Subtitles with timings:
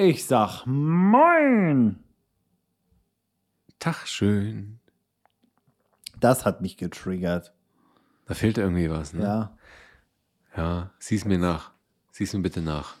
[0.00, 1.96] Ich sag Moin.
[3.80, 4.78] Tag schön.
[6.20, 7.52] Das hat mich getriggert.
[8.26, 9.22] Da fehlt irgendwie was, ne?
[9.22, 9.58] Ja.
[10.56, 11.72] Ja, sieh's mir nach.
[12.12, 12.94] Sieh's mir bitte nach.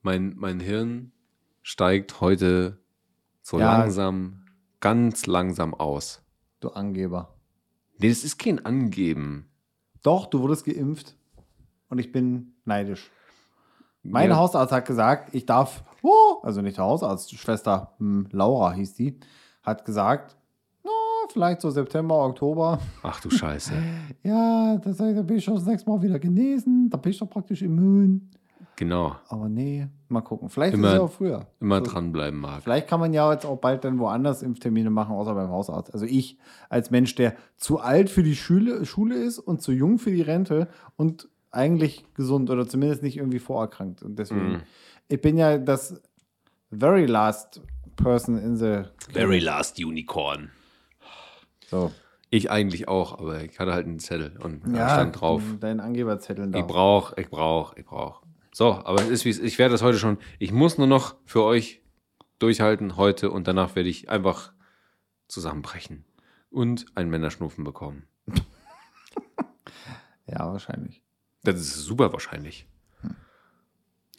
[0.00, 1.12] Mein, mein Hirn
[1.62, 2.78] steigt heute
[3.42, 3.76] so Ja.
[3.78, 4.46] langsam,
[4.80, 6.22] ganz langsam aus.
[6.60, 7.34] Du Angeber.
[7.98, 9.50] Nee, das ist kein Angeben.
[10.02, 11.16] Doch, du wurdest geimpft.
[11.90, 13.10] Und ich bin neidisch.
[14.10, 14.36] Mein Ja.
[14.36, 19.18] Hausarzt hat gesagt, ich darf, oh, also nicht der Hausarzt, Schwester hm, Laura hieß die,
[19.62, 20.36] hat gesagt,
[20.84, 20.90] na,
[21.32, 22.78] vielleicht so September, Oktober.
[23.02, 23.72] Ach du Scheiße.
[24.22, 26.90] Ja, das heißt, da bin ich schon das nächste Mal wieder genesen.
[26.90, 28.30] Da bin ich doch praktisch immun.
[28.74, 29.14] Genau.
[29.28, 30.48] Aber nee, mal gucken.
[30.50, 31.46] Vielleicht Immer- ist es ja auch früher.
[31.60, 31.92] Immer So.
[31.92, 32.62] dranbleiben, Marc.
[32.64, 35.94] Vielleicht kann man ja jetzt auch bald dann woanders Impftermine machen, außer beim Hausarzt.
[35.94, 36.38] Also ich
[36.68, 40.22] als Mensch, der zu alt für die Schule, Schule ist und zu jung für die
[40.22, 44.02] Rente und eigentlich gesund oder zumindest nicht irgendwie vorerkrankt.
[44.02, 44.62] Und deswegen, Mhm.
[45.08, 46.00] ich bin ja das
[46.70, 47.60] very last
[47.96, 48.82] person in the.
[49.12, 50.50] Very last unicorn.
[51.68, 51.92] So.
[52.30, 55.42] Ich eigentlich auch, aber ich hatte halt einen Zettel und da stand drauf.
[55.60, 56.58] Dein Angeberzettel da.
[56.58, 58.22] Ich brauch, ich brauch, ich brauch.
[58.52, 59.44] So, aber es ist wie es ist.
[59.46, 60.18] Ich werde das heute schon.
[60.38, 61.82] Ich muss nur noch für euch
[62.38, 64.52] durchhalten heute und danach werde ich einfach
[65.28, 66.04] zusammenbrechen
[66.50, 68.04] und einen Männerschnupfen bekommen.
[70.28, 71.04] Ja, wahrscheinlich.
[71.52, 72.66] Das ist super wahrscheinlich.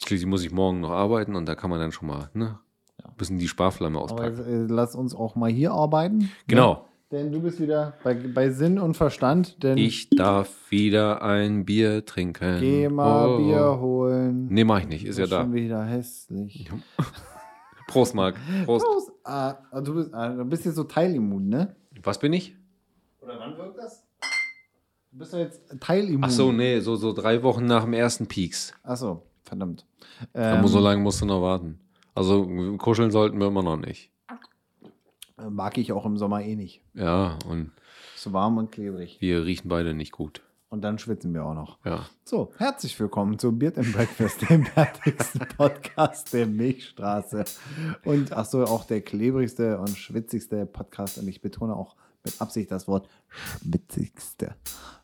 [0.04, 2.60] Schließlich muss ich morgen noch arbeiten und da kann man dann schon mal ne,
[3.04, 4.38] ein bisschen die Sparflamme Aber auspacken.
[4.38, 6.30] jetzt, äh, lass uns auch mal hier arbeiten.
[6.48, 6.86] Genau.
[7.12, 9.64] Denn du bist wieder bei, bei Sinn und Verstand.
[9.64, 12.60] Denn Ich darf wieder ein Bier trinken.
[12.60, 13.38] geh mal Oh.
[13.38, 14.48] Bier holen.
[14.50, 15.06] Nee, mach ich nicht.
[15.06, 15.42] Ist ja da.
[15.42, 16.70] Schon wieder hässlich.
[17.88, 18.36] Prost, Marc.
[18.66, 18.86] Prost.
[18.86, 19.12] Prost.
[19.24, 21.76] Ah, du, bist, ah, du bist jetzt so teilimmun, ne?
[22.04, 22.56] Was bin ich?
[23.22, 24.06] Oder wann wirkt das?
[25.12, 26.24] Du bist ja jetzt teilimmun.
[26.26, 28.74] Ach so, nee, so, so drei Wochen nach dem ersten Peaks.
[28.84, 29.86] Ach so, verdammt.
[30.34, 31.80] Aber Ähm, so lange musst du noch warten.
[32.14, 32.46] Also
[32.78, 34.12] kuscheln sollten wir immer noch nicht.
[35.50, 36.82] mag ich auch im Sommer eh nicht.
[36.94, 37.72] Ja, und
[38.16, 39.18] So warm und klebrig.
[39.22, 40.42] wir riechen beide nicht gut.
[40.70, 41.78] Und dann schwitzen wir auch noch.
[41.86, 42.06] Ja.
[42.26, 47.46] So, herzlich willkommen zu Beard and Breakfast, dem fertigsten Podcast der Milchstraße.
[48.04, 51.20] Und ach so, auch der klebrigste und schwitzigste Podcast.
[51.20, 51.96] Und ich betone auch
[52.28, 54.56] mit Absicht das Wort schwitzigste.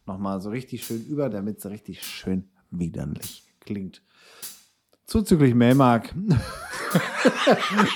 [0.06, 4.04] Nochmal so richtig schön über, damit es richtig schön widerlich klingt.
[5.06, 6.14] Zuzüglich Melmark.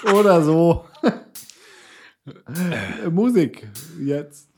[0.13, 0.85] Oder so.
[3.11, 3.67] Musik
[3.99, 4.49] jetzt.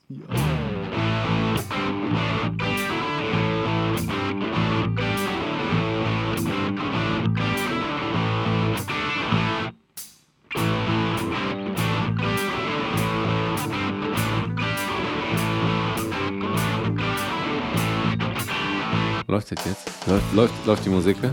[19.29, 20.07] Läuft das jetzt?
[20.07, 21.15] Läuft, läuft, läuft die Musik?
[21.21, 21.31] ja?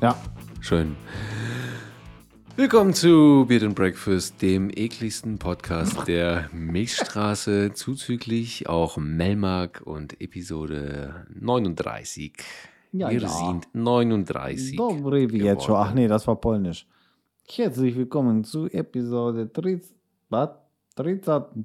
[0.00, 0.16] Ja.
[0.60, 0.94] Schön.
[2.54, 11.26] Willkommen zu Beard and Breakfast, dem ekligsten Podcast der Milchstraße, zuzüglich auch Melmark und Episode
[11.34, 12.32] 39.
[12.92, 13.28] Ja, Wir ja.
[13.28, 14.76] sind 39.
[14.76, 15.78] Dobry wieczór.
[15.78, 16.86] Ach nee, das war polnisch.
[17.48, 19.82] Herzlich willkommen zu Episode 30,
[20.28, 20.50] was?
[20.96, 21.64] 39.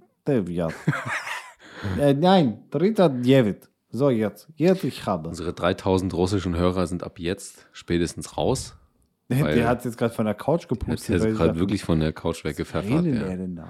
[2.00, 3.77] äh, nein, 39.
[3.90, 4.50] So, jetzt.
[4.56, 5.30] Jetzt ich habe.
[5.30, 8.76] Unsere 3000 russischen Hörer sind ab jetzt spätestens raus.
[9.30, 11.16] weil- Der hat jetzt gerade von der Couch gepustet.
[11.16, 13.04] ist weil ich gerade wirklich von der Couch was weggepfeffert.
[13.06, 13.36] redet Ja.
[13.36, 13.68] denn da?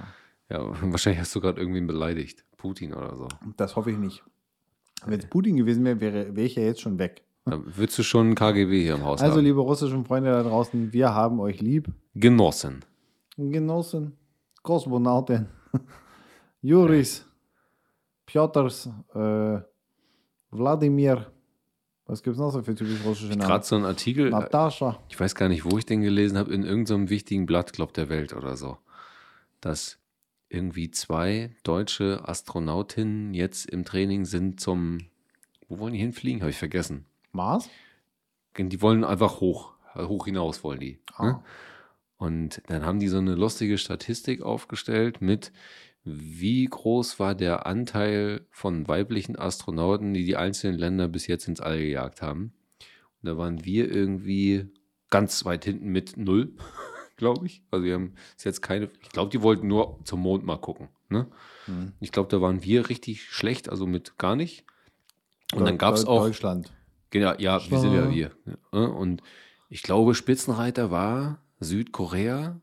[0.50, 0.60] ja,
[0.92, 2.44] wahrscheinlich hast du gerade irgendwen beleidigt.
[2.58, 3.28] Putin oder so.
[3.58, 4.24] Das hoffe ich nicht.
[5.06, 7.22] Wenn es Putin gewesen wäre, wäre, wäre ich ja jetzt schon weg.
[7.46, 9.44] Da würdest du schon ein KGB hier im Haus Also, haben.
[9.46, 11.88] liebe russischen Freunde da draußen, wir haben euch lieb.
[12.16, 12.84] Genossen.
[13.38, 14.18] Genossen,
[14.64, 15.48] Kosmonauten,
[16.62, 17.26] Juris,
[18.26, 19.60] Piotrs, äh,
[20.52, 21.32] Wladimir,
[22.06, 23.64] was gibt es noch so für typisch russische Gerade Namen?
[23.64, 25.00] so ein Artikel, äh, Natascha.
[25.10, 28.10] ich weiß gar nicht, wo ich den gelesen habe, in irgendeinem wichtigen Blatt, glaub der
[28.10, 28.78] Welt oder so,
[29.62, 30.00] dass
[30.50, 35.00] irgendwie zwei deutsche Astronautinnen jetzt im Training sind zum,
[35.68, 36.42] wo wollen die hinfliegen?
[36.42, 37.06] Habe ich vergessen.
[37.34, 37.70] Mars?
[38.58, 41.00] Die wollen einfach hoch, hoch hinaus wollen die.
[41.20, 41.36] Ne?
[41.36, 41.44] Ah.
[42.18, 45.52] Und dann haben die so eine lustige Statistik aufgestellt mit,
[46.10, 51.60] wie groß war der Anteil von weiblichen Astronauten, die die einzelnen Länder bis jetzt ins
[51.62, 52.54] All gejagt haben.
[53.22, 54.68] Und da waren wir irgendwie
[55.10, 56.54] ganz weit hinten mit null,
[57.18, 57.64] glaube ich.
[57.72, 60.90] Also wir haben es jetzt keine, ich glaube, die wollten nur zum Mond mal gucken.
[61.10, 61.28] Ne?
[61.66, 61.94] Hm.
[62.00, 64.66] Ich glaube, da waren wir richtig schlecht, also mit gar nicht.
[65.54, 66.74] Und dann Deu- gab es auch Deutschland.
[67.10, 68.32] Genau, ja, wir sind ja wir.
[68.74, 69.22] Ja, Und
[69.70, 72.60] ich glaube, Spitzenreiter war Südkorea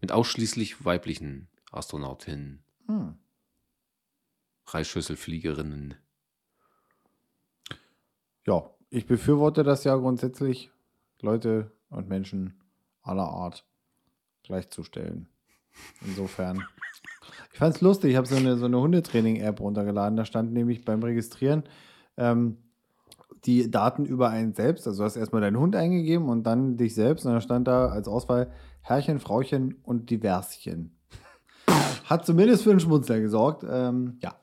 [0.00, 3.14] mit ausschließlich weiblichen Astronautinnen, Hm.
[4.66, 5.94] Reisschüsselfliegerinnen.
[8.46, 10.70] Ja, ich befürworte das ja grundsätzlich,
[11.20, 12.60] Leute und Menschen
[13.02, 13.66] aller Art
[14.44, 15.28] gleichzustellen.
[16.04, 16.64] Insofern.
[17.52, 20.16] Ich fand es lustig, ich habe so eine, so eine Hundetraining-App runtergeladen.
[20.16, 21.64] Da stand nämlich beim Registrieren
[22.16, 22.56] ähm,
[23.44, 24.86] die Daten über einen selbst.
[24.86, 27.26] Also du hast erstmal deinen Hund eingegeben und dann dich selbst.
[27.26, 30.97] Und da stand da als Auswahl Herrchen, Frauchen und Diverschen.
[32.08, 33.66] Hat zumindest für einen Schmunzler gesorgt.
[33.68, 34.34] Ähm, ja.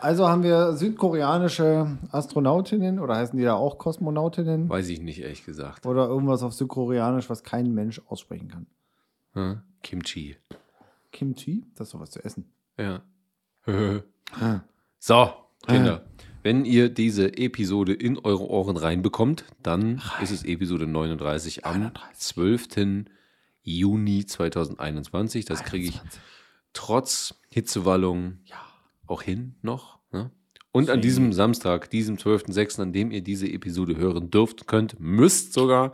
[0.00, 4.68] Also haben wir südkoreanische Astronautinnen oder heißen die da auch Kosmonautinnen?
[4.68, 5.84] Weiß ich nicht, ehrlich gesagt.
[5.84, 8.66] Oder irgendwas auf Südkoreanisch, was kein Mensch aussprechen kann.
[9.32, 9.60] Hm?
[9.82, 10.36] Kimchi.
[11.12, 11.66] Kimchi?
[11.74, 12.50] Das ist doch was zu essen.
[12.78, 13.02] Ja.
[14.98, 15.30] so,
[15.66, 16.04] Kinder.
[16.42, 23.06] Wenn ihr diese Episode in eure Ohren reinbekommt, dann ist es Episode 39 am 12.
[23.62, 25.46] Juni 2021.
[25.46, 26.00] Das kriege ich
[26.74, 28.38] trotz Hitzewallung
[29.06, 29.98] auch hin noch.
[30.12, 30.30] Ne?
[30.72, 35.52] Und an diesem Samstag, diesem 12.06., an dem ihr diese Episode hören dürft, könnt, müsst
[35.52, 35.92] sogar,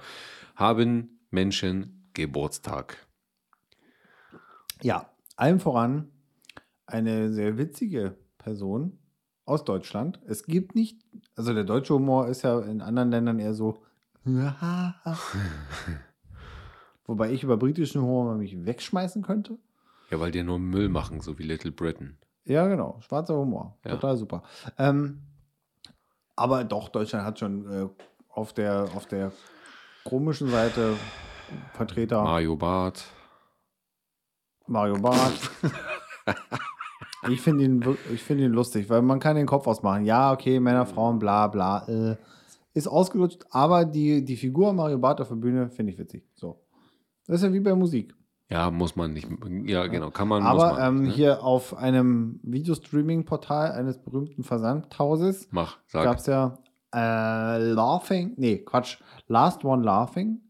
[0.56, 2.97] haben Menschen Geburtstag.
[4.82, 6.11] Ja, allem voran
[6.87, 8.99] eine sehr witzige Person
[9.44, 10.19] aus Deutschland.
[10.26, 10.99] Es gibt nicht,
[11.37, 13.83] also der deutsche Humor ist ja in anderen Ländern eher so.
[17.06, 19.59] Wobei ich über britischen Humor mich wegschmeißen könnte.
[20.11, 22.19] Ja, weil die nur Müll machen, so wie Little Britain.
[22.45, 22.99] Ja, genau.
[23.01, 23.79] Schwarzer Humor.
[23.85, 23.93] Ja.
[23.93, 24.43] Total super.
[24.77, 25.23] Ähm,
[26.37, 27.89] aber doch, Deutschland hat schon äh,
[28.29, 29.33] auf, der, auf der
[30.05, 30.97] komischen Seite
[31.75, 33.05] Vertreter Mario Barth.
[34.67, 35.51] Mario Barth.
[37.29, 40.05] ich finde ihn, ich find ihn lustig, weil man kann den Kopf ausmachen.
[40.05, 41.87] Ja, okay, Männer, Frauen, bla bla.
[41.89, 42.17] Äh,
[42.73, 46.25] ist ausgelutscht, aber die, die Figur Mario Barth auf der Bühne finde ich witzig.
[46.35, 46.61] So.
[47.27, 48.15] Das ist ja wie bei Musik.
[48.50, 49.29] Ja, muss man nicht.
[49.64, 50.43] Ja, genau, kann man.
[50.43, 51.11] Aber man, ähm, ne?
[51.12, 56.05] hier auf einem Videostreaming-Portal eines berühmten Versandhauses Mach, sag.
[56.05, 56.58] gab es ja
[56.93, 58.99] äh, Laughing, nee, Quatsch,
[59.29, 60.41] Last One Laughing.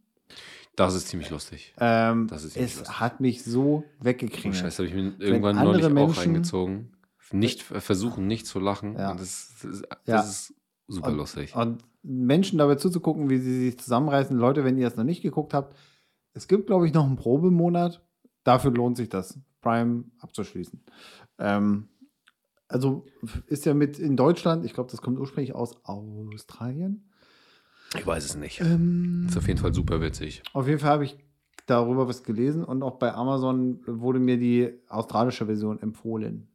[0.77, 1.75] Das ist ziemlich lustig.
[1.79, 3.01] Ähm, Das ist ziemlich es lustig.
[3.01, 4.57] hat mich so Oh, weggekriegt.
[4.57, 6.93] Scheiße, habe ich mir irgendwann andere neulich auch Menschen- reingezogen.
[7.33, 8.97] Nicht äh, versuchen, nicht zu lachen.
[8.97, 9.11] Ja.
[9.11, 10.21] Und Das, das, das Ja.
[10.21, 10.55] ist
[10.89, 11.55] super lustig.
[11.55, 14.35] Und Menschen dabei zuzugucken, wie sie sich zusammenreißen.
[14.37, 15.77] Leute, wenn ihr es noch nicht geguckt habt,
[16.33, 18.05] es gibt, glaube ich, noch einen Probemonat.
[18.45, 20.83] Dafür lohnt sich das, Prime abzuschließen.
[21.39, 21.89] Ähm,
[22.69, 23.05] also
[23.47, 27.11] ist ja mit in Deutschland, ich glaube, das kommt ursprünglich aus Australien.
[27.97, 28.61] Ich weiß es nicht.
[28.61, 30.43] Ähm, Ist auf jeden Fall super witzig.
[30.53, 31.19] Auf jeden Fall habe ich
[31.67, 36.50] darüber was gelesen und auch bei Amazon wurde mir die australische Version empfohlen.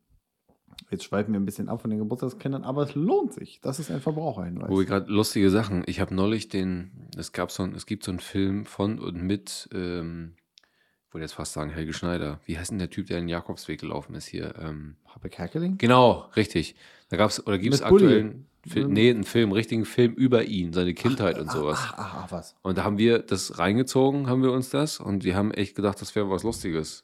[0.92, 3.60] Jetzt schweifen wir ein bisschen ab von den Geburtstagskindern, aber es lohnt sich.
[3.62, 4.70] Das ist ein Verbraucherhinweis.
[4.70, 5.84] Wo wir gerade lustige Sachen.
[5.88, 9.22] Ich habe neulich den, es gab so ein, es gibt so einen Film von und
[9.22, 10.36] mit, ähm,
[11.08, 12.40] ich wollte jetzt fast sagen Helge Schneider.
[12.46, 14.54] Wie heißt denn der Typ, der den Jakobsweg gelaufen ist hier?
[14.60, 15.78] Ähm, Habe Kerkeling?
[15.78, 16.76] genau, richtig.
[17.10, 18.94] Da gab es, oder gibt es aktuell einen Film, Mhm.
[18.94, 21.78] nee, einen Film, richtigen Film über ihn, seine Kindheit und sowas.
[21.82, 22.56] Ach, ach, ach, was.
[22.64, 26.02] Und da haben wir das reingezogen, haben wir uns das und wir haben echt gedacht,
[26.02, 27.04] das wäre was Lustiges.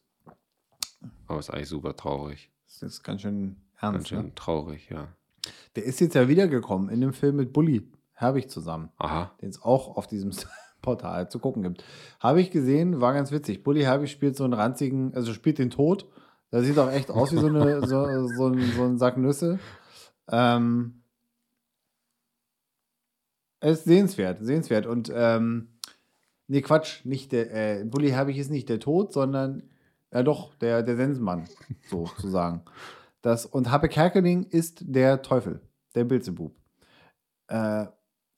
[1.27, 2.50] Aber ist eigentlich super traurig.
[2.81, 4.07] Das ist ganz schön Ganz ernst.
[4.09, 4.35] schön Ne?
[4.35, 5.07] traurig, ja.
[5.75, 9.31] Der ist jetzt ja wiedergekommen in dem Film mit Bully Herbig zusammen, Aha.
[9.41, 10.31] den es auch auf diesem
[10.81, 11.83] Portal zu gucken gibt.
[12.19, 13.63] Habe ich gesehen, war ganz witzig.
[13.63, 16.07] Bully Herbig spielt so einen ranzigen, also spielt den Tod.
[16.51, 19.59] Der sieht auch echt aus wie so, eine, so, so, ein, so ein Sack Nüsse.
[20.27, 21.01] Ähm,
[23.59, 24.85] es ist sehenswert, sehenswert.
[24.87, 25.69] Und ähm,
[26.47, 29.63] nee, Quatsch, nicht der, äh, Bully Herbig ist nicht der Tod, sondern
[30.13, 31.45] ja doch, der, der Sensenmann,
[31.89, 32.61] sozusagen.
[33.23, 35.61] Das, und Happe Kerkeling ist der Teufel,
[35.93, 36.55] der Bilzebub.
[37.49, 37.85] Äh,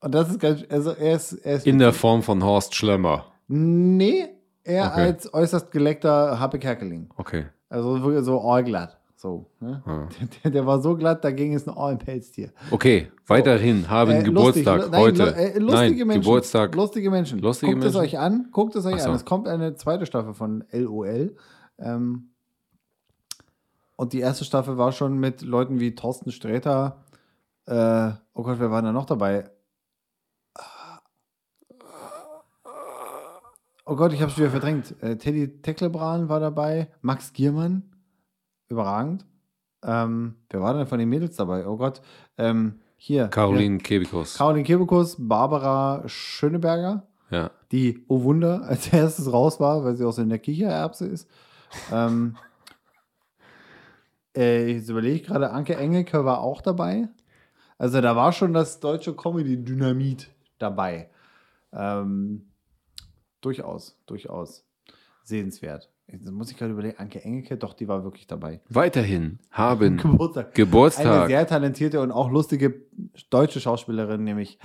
[0.02, 3.28] und das ist ganz, also er ist, er ist In der Form von Horst Schlemmer.
[3.48, 4.28] Nee,
[4.66, 5.02] er Okay.
[5.02, 7.10] als äußerst geleckter Happe Kerkeling.
[7.16, 7.46] Okay.
[7.70, 9.00] Also wirklich so allglatt.
[9.16, 9.82] So, ne?
[9.86, 10.10] Ah.
[10.44, 12.52] der, der war so glatt, da ging es nur all Pelztier.
[12.70, 15.24] Okay, weiterhin haben Äh, Geburtstag lustig, nein, heute.
[15.24, 16.22] lu- äh, lustige Nein, Menschen.
[16.24, 16.76] Geburtstag.
[16.76, 17.40] Lustige Menschen.
[17.40, 18.06] Lustige guckt es Menschen?
[18.06, 18.48] euch an.
[18.52, 19.10] Guckt es euch so.
[19.12, 19.16] an.
[19.16, 21.38] Es kommt eine zweite Staffel von LOL.
[21.78, 22.30] Ähm,
[23.96, 27.04] und die erste Staffel war schon mit Leuten wie Thorsten Sträter.
[27.66, 29.50] Äh, oh Gott, wer war da noch dabei?
[33.86, 34.96] Oh Gott, ich habe es wieder verdrängt.
[35.02, 36.88] Äh, Teddy Tecklebran war dabei.
[37.02, 37.84] Max Giermann.
[38.70, 39.26] Überragend.
[39.84, 41.68] Ähm, wer war denn von den Mädels dabei?
[41.68, 42.02] Oh Gott.
[42.38, 43.28] Ähm, hier.
[43.28, 44.36] Caroline Kebikus.
[44.38, 47.52] Caroline Kebekus, Barbara Schöneberger, ja.
[47.74, 51.30] die, oh Wunder, als erstes raus war, weil sie auch so in der Kichererbse ist.
[51.92, 52.38] Ähm,
[54.36, 57.08] äh, jetzt überlege ich gerade, Anke Engelke war auch dabei.
[57.78, 61.10] Also da war schon das deutsche Comedy-Dynamit dabei.
[61.72, 62.48] Ähm,
[63.42, 64.66] durchaus, durchaus
[65.24, 65.90] sehenswert.
[66.08, 68.62] Jetzt muss ich gerade überlegen, Anke Engelke, doch, die war wirklich dabei.
[68.70, 70.46] Weiterhin haben Geburtstag.
[70.48, 71.28] Eine Geburtstag.
[71.28, 72.82] sehr talentierte und auch lustige
[73.30, 74.60] deutsche Schauspielerin, nämlich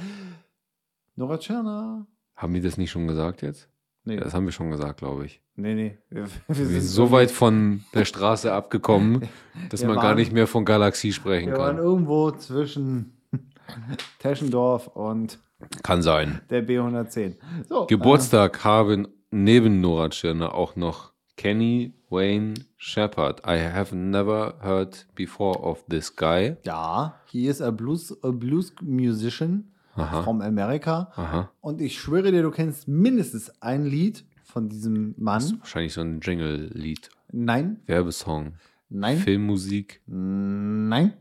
[1.17, 2.07] Nora Tschirner.
[2.37, 3.69] Haben die das nicht schon gesagt jetzt?
[4.09, 5.41] Nee, Das haben wir schon gesagt, glaube ich.
[5.57, 5.75] nee.
[5.75, 5.99] nee.
[6.11, 9.29] Wir, wir Wir sind sind so weit von der Straße abgekommen,
[9.71, 11.85] dass Wir man gar waren- nicht mehr von Galaxie sprechen Wir waren kann.
[11.85, 13.13] irgendwo zwischen
[14.19, 15.39] Teschendorf und
[15.83, 16.41] Kann sein.
[16.51, 17.35] der B110.
[17.69, 23.41] So, Geburtstag haben neben Nora Tschirner auch noch Kenny Wayne Shepard.
[23.47, 26.47] I have never heard before of this guy.
[26.49, 30.23] Äh, ja, he is a blues, a blues musician Aha.
[30.23, 31.11] from America.
[31.17, 31.51] Aha.
[31.61, 35.59] Und ich schwöre dir, du kennst mindestens ein Lied von diesem Mann.
[35.61, 37.11] Wahrscheinlich so ein Jingle-Lied.
[37.33, 38.55] Nein, Werbesong.
[38.89, 40.01] nein, Filmmusik.
[40.07, 41.13] nein.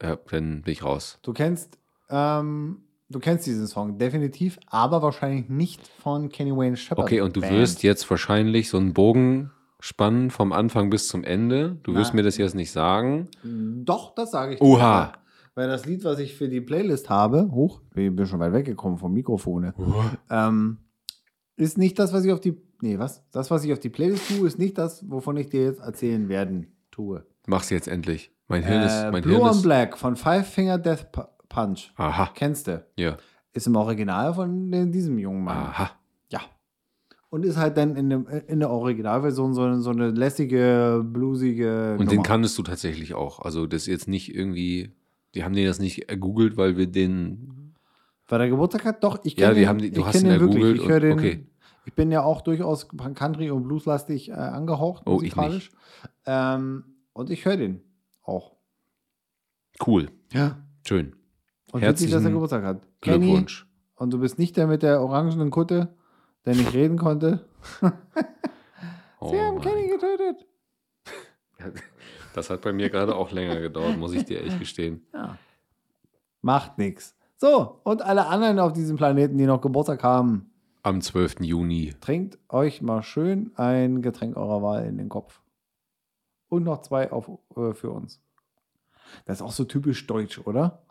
[0.00, 1.18] Ja, dann bin ich raus.
[1.22, 1.76] Du kennst,
[2.08, 7.00] ähm, du kennst diesen Song definitiv, aber wahrscheinlich nicht von Kenny Wayne Shepherd.
[7.04, 7.52] Okay, und du Band.
[7.54, 11.78] wirst jetzt wahrscheinlich so einen Bogen spannen vom Anfang bis zum Ende.
[11.82, 12.16] Du wirst Na.
[12.16, 13.28] mir das jetzt nicht sagen.
[13.42, 14.60] Doch, das sage ich.
[14.60, 15.06] Oha.
[15.06, 15.12] dir.
[15.58, 18.96] Weil das Lied, was ich für die Playlist habe, hoch, ich bin schon weit weggekommen
[18.96, 19.74] vom Mikrofone,
[20.30, 20.78] ähm,
[21.56, 23.28] ist nicht das, was ich auf die, nee, was?
[23.32, 26.28] Das, was ich auf die Playlist tue, ist nicht das, wovon ich dir jetzt erzählen
[26.28, 27.26] werden tue.
[27.48, 28.30] Mach's jetzt endlich.
[28.46, 28.92] Mein Hirn ist.
[29.02, 31.92] Äh, Mein Blue Hirn on ist Black von Five Finger Death Pu- Punch.
[31.96, 32.30] aha.
[32.36, 32.86] Kennst du?
[32.96, 33.16] Ja.
[33.52, 35.56] Ist im Original von den- diesem jungen Mann.
[35.56, 35.90] Aha.
[36.30, 36.40] Ja.
[37.30, 41.96] Und ist halt dann in, dem, in der Originalversion so, eine- so eine lässige, bluesige.
[41.98, 42.28] Und den Nummer.
[42.28, 43.40] kanntest du tatsächlich auch.
[43.40, 44.92] Also, das ist jetzt nicht irgendwie.
[45.34, 47.74] Die haben den das nicht ergoogelt, weil wir den.
[48.28, 49.02] Weil der Geburtstag hat?
[49.04, 50.56] Doch, ich Ja, kenne die den, haben die- du ich hast ihn den wirklich.
[50.62, 51.12] ergoogelt Ich höre den.
[51.18, 51.46] okay.
[51.86, 55.70] Ich bin ja auch durchaus Country- und Blueslastig äh, angehaucht, Oh, ich musikalisch.
[56.26, 57.80] Ähm, und ich höre den
[58.22, 58.56] auch.
[59.86, 60.10] Cool.
[60.32, 60.58] Ja.
[60.86, 61.14] Schön.
[61.72, 62.82] Und witzig, dass er Herzlichen Geburtstag hat.
[63.00, 63.66] Kenny, Glückwunsch.
[63.96, 65.94] und du bist nicht der mit der orangenen Kutte,
[66.44, 67.46] der nicht reden konnte.
[69.20, 70.46] Oh Sie haben mein Kenny getötet.
[72.34, 75.02] Das hat bei mir gerade auch länger gedauert, muss ich dir echt gestehen.
[75.12, 75.38] Ja.
[76.42, 77.14] Macht nichts.
[77.36, 80.50] So, und alle anderen auf diesem Planeten, die noch Geburtstag haben,
[80.82, 81.40] Am 12.
[81.40, 81.94] Juni.
[82.00, 85.40] trinkt euch mal schön ein Getränk eurer Wahl in den Kopf.
[86.48, 88.20] Und noch zwei auf, äh, für uns.
[89.26, 90.82] Das ist auch so typisch deutsch, oder?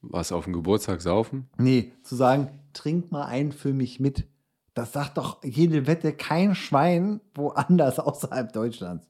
[0.00, 1.48] Was auf dem Geburtstag saufen?
[1.58, 4.26] Nee, zu sagen, trink mal einen für mich mit.
[4.74, 9.06] Das sagt doch jede Wette kein Schwein woanders außerhalb Deutschlands.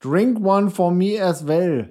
[0.00, 1.90] Drink one for me as well.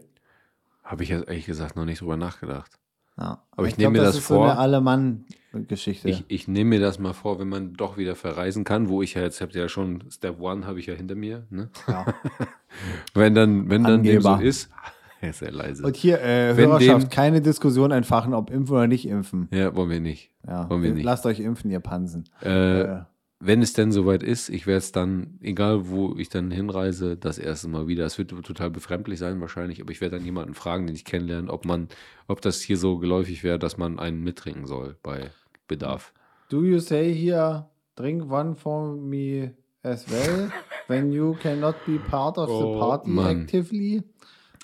[0.84, 2.72] Habe ich jetzt ehrlich gesagt noch nicht drüber nachgedacht.
[3.18, 4.38] Ja, Aber ich glaub, nehme mir das ist vor.
[4.38, 6.10] So eine Allemann-Geschichte.
[6.10, 9.14] Ich, ich nehme mir das mal vor, wenn man doch wieder verreisen kann, wo ich
[9.14, 11.46] ja jetzt habt ihr ja schon Step One habe ich ja hinter mir.
[11.50, 11.70] Ne?
[11.88, 12.06] Ja.
[13.14, 14.70] Wenn dann, wenn dann dem so ist,
[15.22, 15.86] ist sehr leise.
[15.86, 19.48] Und hier, äh, Wenn Hörerschaft, dem- keine Diskussion entfachen, ob impfen oder nicht impfen.
[19.52, 20.30] ja, wollen wir nicht.
[20.46, 21.06] Ja, Wollen wir nicht.
[21.06, 22.26] Lasst euch impfen, ihr Pansen.
[22.44, 23.00] Äh, Äh,
[23.40, 27.38] wenn es denn soweit ist, ich werde es dann, egal wo ich dann hinreise, das
[27.38, 28.06] erste Mal wieder.
[28.06, 31.52] Es wird total befremdlich sein wahrscheinlich, aber ich werde dann jemanden fragen, den ich kennenlerne,
[31.52, 31.90] ob man,
[32.28, 35.32] ob das hier so geläufig wäre, dass man einen mittrinken soll bei
[35.68, 36.14] Bedarf.
[36.50, 37.66] do you say here,
[37.96, 40.52] drink one for me as well,
[40.88, 43.42] when you cannot be part of the Oh, party Mann.
[43.42, 44.04] actively?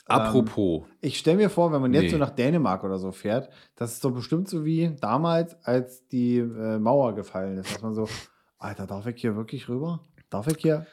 [0.07, 2.09] Apropos, Ich stelle mir vor, wenn man jetzt Nee.
[2.09, 6.37] so nach Dänemark oder so fährt, das ist doch bestimmt so wie damals, als die
[6.37, 8.07] äh, Mauer gefallen ist, dass man so,
[8.61, 10.05] Alter, darf ich hier wirklich rüber?
[10.29, 10.85] Darf ich hier?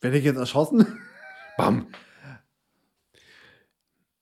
[0.00, 0.98] Werde ich jetzt erschossen?
[1.56, 1.86] bam,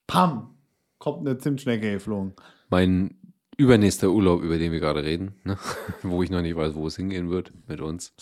[0.06, 0.58] Pam!
[0.98, 2.34] Kommt eine Zimtschnecke geflogen.
[2.68, 3.16] mein
[3.56, 5.58] übernächster Urlaub, über den wir gerade reden, ne?
[6.02, 8.14] wo ich noch nicht weiß, wo es hingehen wird mit uns.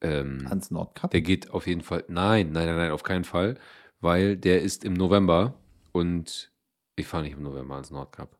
[0.00, 1.12] Ähm, Ans Nordkap.
[1.12, 2.04] Der geht auf jeden Fall.
[2.08, 3.56] Nein, nein, nein, nein, auf keinen Fall.
[4.00, 5.54] Weil der ist im November
[5.92, 6.52] und
[6.96, 8.36] ich fahre nicht im November ans Nordkap.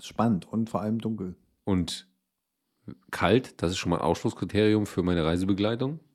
[0.00, 1.36] Spannend und vor allem dunkel.
[1.64, 2.08] Und
[3.10, 6.00] kalt, das ist schon mal ein Ausschlusskriterium für meine Reisebegleitung.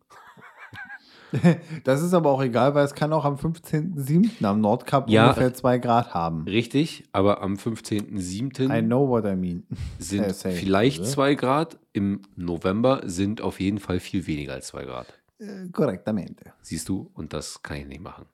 [1.83, 4.43] Das ist aber auch egal, weil es kann auch am 15.07.
[4.43, 5.27] am Nordkap Ja.
[5.27, 6.43] ungefähr 2 Grad haben.
[6.45, 8.81] Richtig, aber am I 15.07.
[8.87, 9.63] know what I mean.
[9.99, 10.53] sind Äh, say.
[10.53, 11.11] vielleicht Also.
[11.13, 11.77] zwei Grad.
[11.93, 15.05] Im November sind auf jeden Fall viel weniger als zwei Grad.
[15.37, 16.51] Äh, korrektamente.
[16.61, 17.11] Siehst du?
[17.13, 18.25] Und das kann ich nicht machen.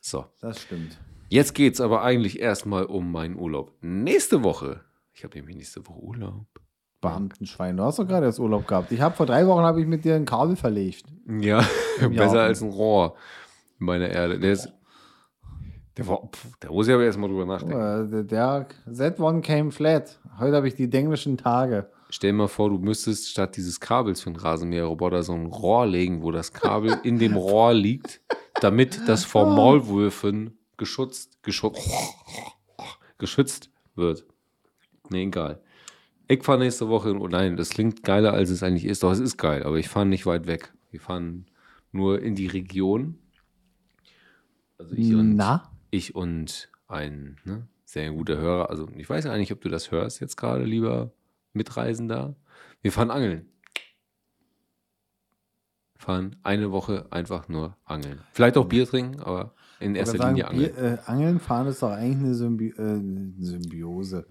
[0.00, 0.24] So.
[0.40, 0.98] Das stimmt.
[1.28, 3.72] Jetzt geht es aber eigentlich erstmal um meinen Urlaub.
[3.82, 4.80] Nächste Woche.
[5.12, 6.46] Ich habe nämlich nächste Woche Urlaub.
[7.00, 8.90] Beamtenschwein, du hast doch gerade erst Urlaub gehabt.
[8.90, 11.04] Ich habe vor drei Wochen habe ich mit dir ein Kabel verlegt.
[11.28, 11.64] Ja,
[12.10, 13.14] besser als ein Rohr
[13.78, 14.38] in meiner Erde.
[14.38, 14.72] Der, ist,
[15.96, 18.20] der, war, pf, der muss ich aber erstmal drüber nachdenken.
[18.20, 20.18] Äh, Der Z1 came flat.
[20.38, 21.90] Heute habe ich die englischen Tage.
[22.08, 25.86] Stell dir mal vor, du müsstest statt dieses Kabels für einen Rasenmäherroboter so ein Rohr
[25.86, 28.20] legen, wo das Kabel in dem Rohr liegt,
[28.60, 31.88] damit das vor Maulwürfen geschützt, geschützt,
[33.18, 34.24] geschützt wird.
[35.10, 35.60] Nee, egal.
[36.28, 39.02] Ich fahre nächste Woche in, oh nein, das klingt geiler, als es eigentlich ist.
[39.02, 40.72] Doch, es ist geil, aber ich fahre nicht weit weg.
[40.90, 41.46] Wir fahren
[41.92, 43.18] nur in die Region.
[44.78, 45.72] Also ich und, Na?
[45.90, 48.70] ich und ein ne, sehr guter Hörer.
[48.70, 51.12] Also ich weiß ja nicht, ob du das hörst jetzt gerade, lieber
[51.52, 52.34] Mitreisender.
[52.82, 53.48] Wir fahren angeln.
[55.96, 58.20] Fahren eine Woche einfach nur angeln.
[58.32, 60.76] Vielleicht auch Bier trinken, aber in Ich erster sagen, Linie angeln.
[60.76, 63.00] Äh, Angeln fahren ist doch eigentlich eine Symbi äh,
[63.38, 64.26] Symbiose.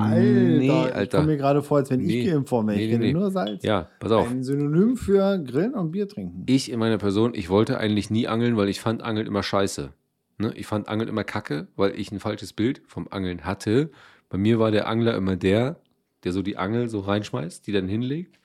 [0.00, 1.18] Alter, Alter, nee, ich Alter.
[1.18, 2.20] komme mir gerade vor, als wenn Nee.
[2.22, 2.64] ich geimpft wäre.
[2.64, 3.62] Nee, Ich nee, nur Salz.
[3.62, 4.30] Ja, pass auf.
[4.30, 6.44] Ein Synonym für Grillen und Bier trinken.
[6.46, 9.92] Ich in meiner Person, ich wollte eigentlich nie angeln, weil ich fand Angeln immer scheiße.
[10.38, 10.52] Ne?
[10.56, 13.90] Ich fand Angeln immer kacke, weil ich ein falsches Bild vom Angeln hatte.
[14.28, 15.76] Bei mir war der Angler immer der,
[16.24, 18.38] der so die Angel so reinschmeißt, die dann hinlegt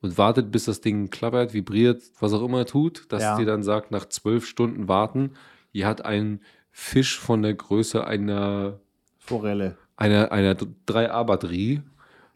[0.00, 3.36] und wartet, bis das Ding klappert, vibriert, was auch immer er tut, dass Ja.
[3.36, 5.32] dir dann sagt, nach zwölf Stunden warten,
[5.72, 8.78] hier hat ein Fisch von der Größe einer,
[9.18, 9.76] Forelle.
[9.96, 10.54] einer, einer
[10.86, 11.82] 3A-Batterie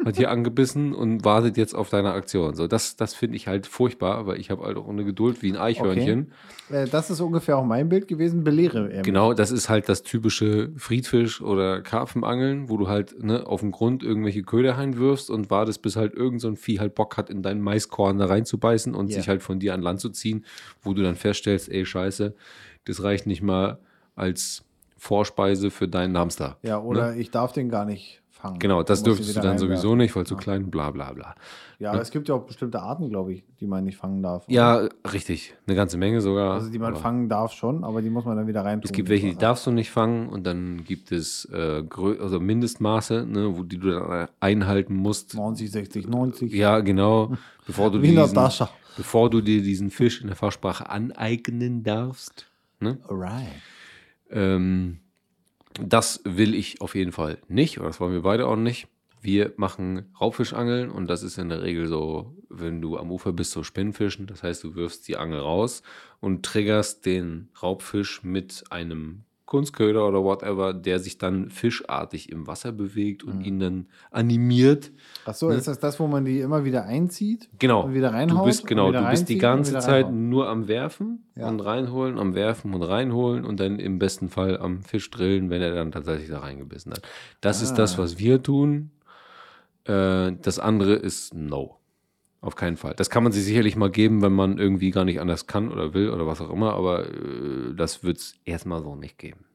[0.05, 2.55] hat hier angebissen und wartet jetzt auf deine Aktion.
[2.55, 5.51] So, das, das finde ich halt furchtbar, weil ich habe halt auch eine Geduld wie
[5.51, 6.33] ein Eichhörnchen.
[6.71, 8.45] Äh, das ist ungefähr auch mein Bild gewesen.
[8.45, 9.03] Belehre mich.
[9.05, 13.71] Genau, das ist halt das typische Friedfisch- oder Karpfenangeln, wo du halt ne, auf dem
[13.71, 17.31] Grund irgendwelche Köder reinwirfst und wartest, bis halt irgend so ein Vieh halt Bock hat,
[17.31, 19.17] in deinen Maiskorn da reinzubeißen und Ja.
[19.17, 20.45] sich halt von dir an Land zu ziehen,
[20.83, 22.35] wo du dann feststellst, ey, scheiße,
[22.87, 23.79] das reicht nicht mal
[24.15, 24.65] als
[24.97, 26.57] Vorspeise für deinen Hamster.
[26.63, 28.55] Ja, oder ich darf den gar nicht fangen.
[28.55, 28.59] Ne?
[28.61, 30.41] Genau, das Du dürftest du dann sowieso nicht, weil zu Ja.
[30.41, 31.35] klein, bla bla bla.
[31.79, 34.45] Ja, aber es gibt ja auch bestimmte Arten, glaube ich, die man nicht fangen darf.
[34.49, 35.55] Ja, richtig.
[35.67, 36.55] Eine ganze Menge sogar.
[36.55, 38.93] Also die man Aber- fangen darf schon, aber die muss man dann wieder rein Es
[38.93, 41.83] gibt welche, die darfst du nicht fangen und dann gibt es äh,
[42.19, 45.35] also Mindestmaße, ne, wo die du dann einhalten musst.
[45.35, 46.53] 90, 60, 90.
[46.55, 47.35] Ja, genau.
[47.67, 48.33] Bevor du, diesen,
[48.97, 52.47] bevor du dir diesen Fisch in der Fachsprache aneignen darfst.
[52.81, 52.99] Ne?
[53.09, 53.47] Alright.
[54.31, 55.01] Ähm,
[55.81, 58.89] das will ich auf jeden Fall nicht, oder das wollen wir beide auch nicht.
[59.21, 63.51] Wir machen Raubfischangeln und das ist in der Regel so, wenn du am Ufer bist,
[63.51, 64.27] so Spinnfischen.
[64.27, 65.83] Das heißt, du wirfst die Angel raus
[66.21, 72.73] und triggerst den Raubfisch mit einem Kunstköder oder whatever, der sich dann fischartig im Wasser
[72.73, 74.91] bewegt und ihn dann animiert.
[75.25, 77.49] Achso, ist das das, wo man die immer wieder einzieht?
[77.61, 77.85] Genau.
[77.85, 78.45] Und wieder Du reinhaut?
[78.47, 81.49] bist und genau, du bist die ganze Zeit nur am Werfen Ja.
[81.49, 85.63] und reinholen, am Werfen und reinholen und dann im besten Fall am Fisch drillen, wenn
[85.63, 87.03] er dann tatsächlich da reingebissen hat.
[87.41, 88.03] Das ist das, Ah.
[88.03, 88.91] was wir tun.
[89.85, 91.77] Äh, das andere ist No.
[92.47, 92.95] Auf keinen Fall.
[92.95, 95.95] Das kann man sich sicherlich mal geben, wenn man irgendwie gar nicht anders kann oder
[95.95, 99.47] will oder was auch immer, aber äh, das wird es erstmal so nicht geben.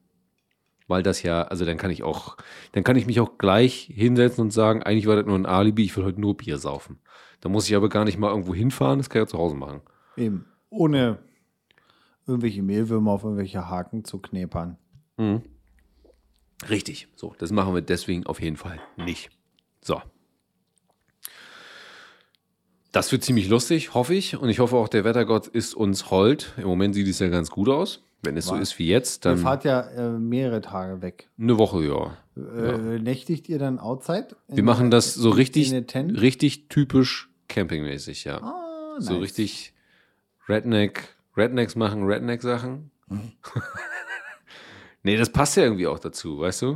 [0.90, 2.36] Weil das ja, also dann kann ich auch,
[2.74, 5.86] dann kann ich mich auch gleich hinsetzen und sagen, eigentlich war das nur ein Alibi,
[5.86, 7.00] ich will heute nur Bier saufen.
[7.40, 9.56] Da muss ich aber gar nicht mal irgendwo hinfahren, das kann ich ja zu Hause
[9.56, 9.80] machen.
[10.18, 10.48] Eben.
[10.70, 11.20] Ohne
[12.28, 14.76] irgendwelche Mehlwürmer auf irgendwelche Haken zu knepern.
[15.16, 15.44] Mhm.
[16.70, 17.08] Richtig.
[17.16, 19.30] So, das machen wir deswegen auf jeden Fall nicht.
[19.80, 20.02] So.
[22.92, 24.36] Das wird ziemlich lustig, hoffe ich.
[24.38, 26.54] Und ich hoffe auch, der Wettergott ist uns hold.
[26.58, 28.04] Im Moment sieht es ja ganz gut aus.
[28.24, 31.30] Wenn es so Wa- ist wie jetzt, Ihr dann fahrt ja äh, mehrere Tage weg.
[31.40, 32.18] eine Woche, ja.
[32.38, 34.28] Äh, Nächtigt ihr dann outside?
[34.48, 38.38] Wir machen das so richtig, richtig typisch campingmäßig, ja.
[38.44, 39.22] Ah, So nice.
[39.24, 39.74] richtig
[40.48, 42.92] Redneck, Rednecks machen Redneck-Sachen.
[43.08, 43.32] Mhm.
[45.04, 46.68] nee, das passt ja irgendwie auch dazu, weißt du?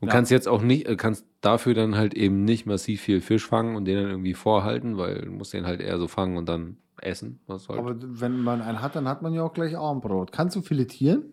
[0.00, 0.12] Und Ja.
[0.14, 3.76] kannst jetzt auch nicht, äh, kannst dafür dann halt eben nicht massiv viel Fisch fangen
[3.76, 6.76] und den dann irgendwie vorhalten, weil du musst den halt eher so fangen und dann
[7.00, 7.40] essen.
[7.48, 7.68] Halt.
[7.70, 10.32] Aber wenn man einen hat, dann hat man ja auch gleich Abendbrot.
[10.32, 11.24] Kannst du filetieren?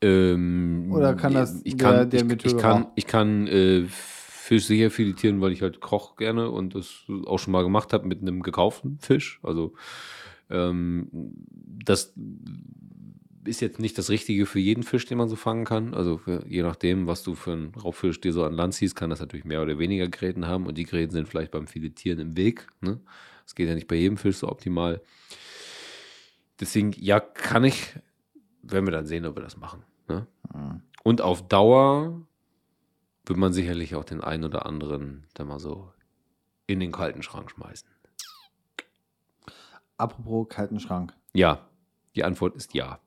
[0.00, 4.64] ähm, Oder kann das ich der- kann, der ich, ich kann, ich kann äh, Fisch
[4.66, 8.22] sicher filetieren, weil ich halt koch gerne und das auch schon mal gemacht habe mit
[8.22, 9.40] einem gekauften Fisch.
[9.42, 9.74] Also
[10.50, 11.08] ähm,
[11.84, 12.14] das
[13.48, 15.94] ist jetzt nicht das Richtige für jeden Fisch, den man so fangen kann.
[15.94, 19.10] Also für, je nachdem, was du für einen Raubfisch dir so an Land ziehst, kann
[19.10, 22.36] das natürlich mehr oder weniger Gräten haben und die Gräten sind vielleicht beim Filetieren im
[22.36, 22.68] Weg.
[22.80, 23.00] Ne?
[23.44, 25.00] Das geht ja nicht bei jedem Fisch so optimal.
[26.60, 27.94] Deswegen, ja, kann ich,
[28.62, 29.84] werden wir dann sehen, ob wir das machen.
[30.08, 30.26] Ne?
[30.54, 30.82] Mhm.
[31.02, 32.20] Und auf Dauer
[33.24, 35.92] wird man sicherlich auch den einen oder anderen dann mal so
[36.66, 37.88] in den kalten Schrank schmeißen.
[39.96, 41.14] Apropos kalten Schrank.
[41.32, 41.68] Ja,
[42.14, 43.00] die Antwort ist ja.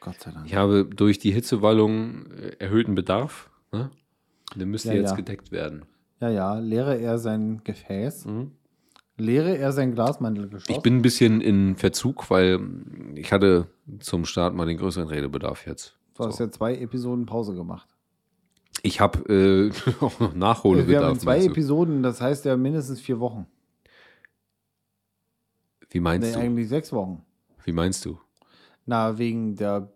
[0.00, 0.46] Gott sei Dank.
[0.46, 3.50] Ich habe durch die Hitzewallung äh, erhöhten Bedarf.
[3.72, 3.90] Ne?
[4.56, 5.16] Der müsste Ja, jetzt ja.
[5.16, 5.84] gedeckt werden.
[6.20, 6.58] Ja, ja.
[6.58, 8.24] Leere er sein Gefäß.
[8.26, 8.52] Mhm.
[9.16, 10.74] Leere er sein Glasmantelgeschoss.
[10.74, 12.58] Ich bin ein bisschen in Verzug, weil
[13.14, 13.66] ich hatte
[13.98, 15.94] zum Start mal den größeren Redebedarf jetzt.
[16.16, 16.44] Du hast So.
[16.44, 17.88] ja zwei Episoden Pause gemacht.
[18.82, 21.04] Ich habe äh, auch noch Wir Nachholbedarf.
[21.04, 21.44] haben zwei?
[21.44, 23.46] Episoden, das heißt ja mindestens vier Wochen.
[25.90, 26.40] Wie meinst Nee, du?
[26.40, 27.22] eigentlich sechs Wochen.
[27.64, 28.18] Wie meinst du?
[28.90, 29.88] Na, wegen der,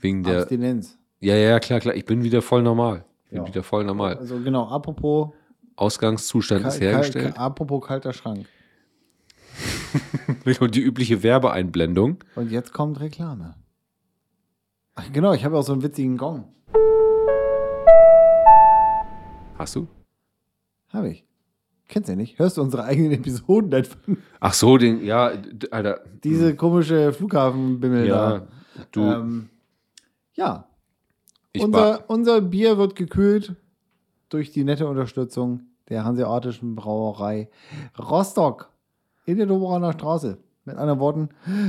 [0.00, 0.40] Wegen der.
[0.40, 0.98] Abstinenz.
[1.20, 1.94] Ja, ja, ja, klar, klar.
[1.94, 3.04] Ich bin wieder voll normal.
[3.26, 3.46] Ich bin Ja.
[3.46, 4.16] wieder voll normal.
[4.16, 5.28] Also genau, apropos,
[5.76, 7.38] Ausgangszustand ist hergestellt.
[7.38, 8.46] apropos kalter Schrank.
[10.60, 12.16] Und die übliche Werbeeinblendung.
[12.34, 13.54] Und jetzt kommt Reklame.
[14.96, 16.48] Ach, genau, ich habe auch so einen witzigen Gong.
[19.58, 19.86] Hast du?
[20.88, 21.24] Habe ich.
[21.90, 22.38] Kennst du ja nicht?
[22.38, 25.32] Hörst du unsere eigenen Episoden von Ach so, den, ja,
[25.72, 26.00] Alter.
[26.22, 28.46] diese komische Flughafenbimmel Ja, da?
[28.92, 29.48] du, Ähm,
[30.34, 30.68] ja,
[31.58, 33.56] unser, unser Bier wird gekühlt
[34.28, 37.50] durch die nette Unterstützung der Hanseatischen Brauerei
[37.98, 38.70] Rostock
[39.26, 40.38] in der Doberaner Straße.
[40.64, 41.28] Mit anderen Worten,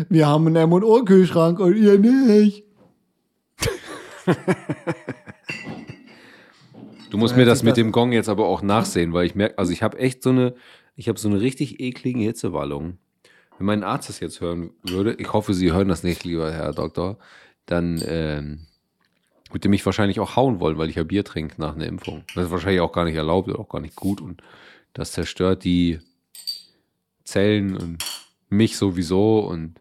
[0.09, 2.63] wir haben einen M&O-Kühlschrank und ihr nicht.
[7.11, 9.57] du musst mir hört das mit dem Gong jetzt aber auch nachsehen, weil ich merke,
[9.57, 10.55] also ich habe echt so eine,
[10.95, 12.97] ich habe so eine richtig eklige Hitzewallung.
[13.57, 16.73] Wenn mein Arzt das jetzt hören würde, ich hoffe, Sie hören das nicht, lieber Herr
[16.73, 17.19] Doktor,
[17.65, 18.65] dann ähm,
[19.51, 22.23] würde er mich wahrscheinlich auch hauen wollen, weil ich ja Bier trinke nach einer Impfung.
[22.33, 24.41] Das ist wahrscheinlich auch gar nicht erlaubt oder auch gar nicht gut und
[24.93, 25.99] das zerstört die
[27.23, 27.97] Zellen und
[28.49, 29.80] mich sowieso und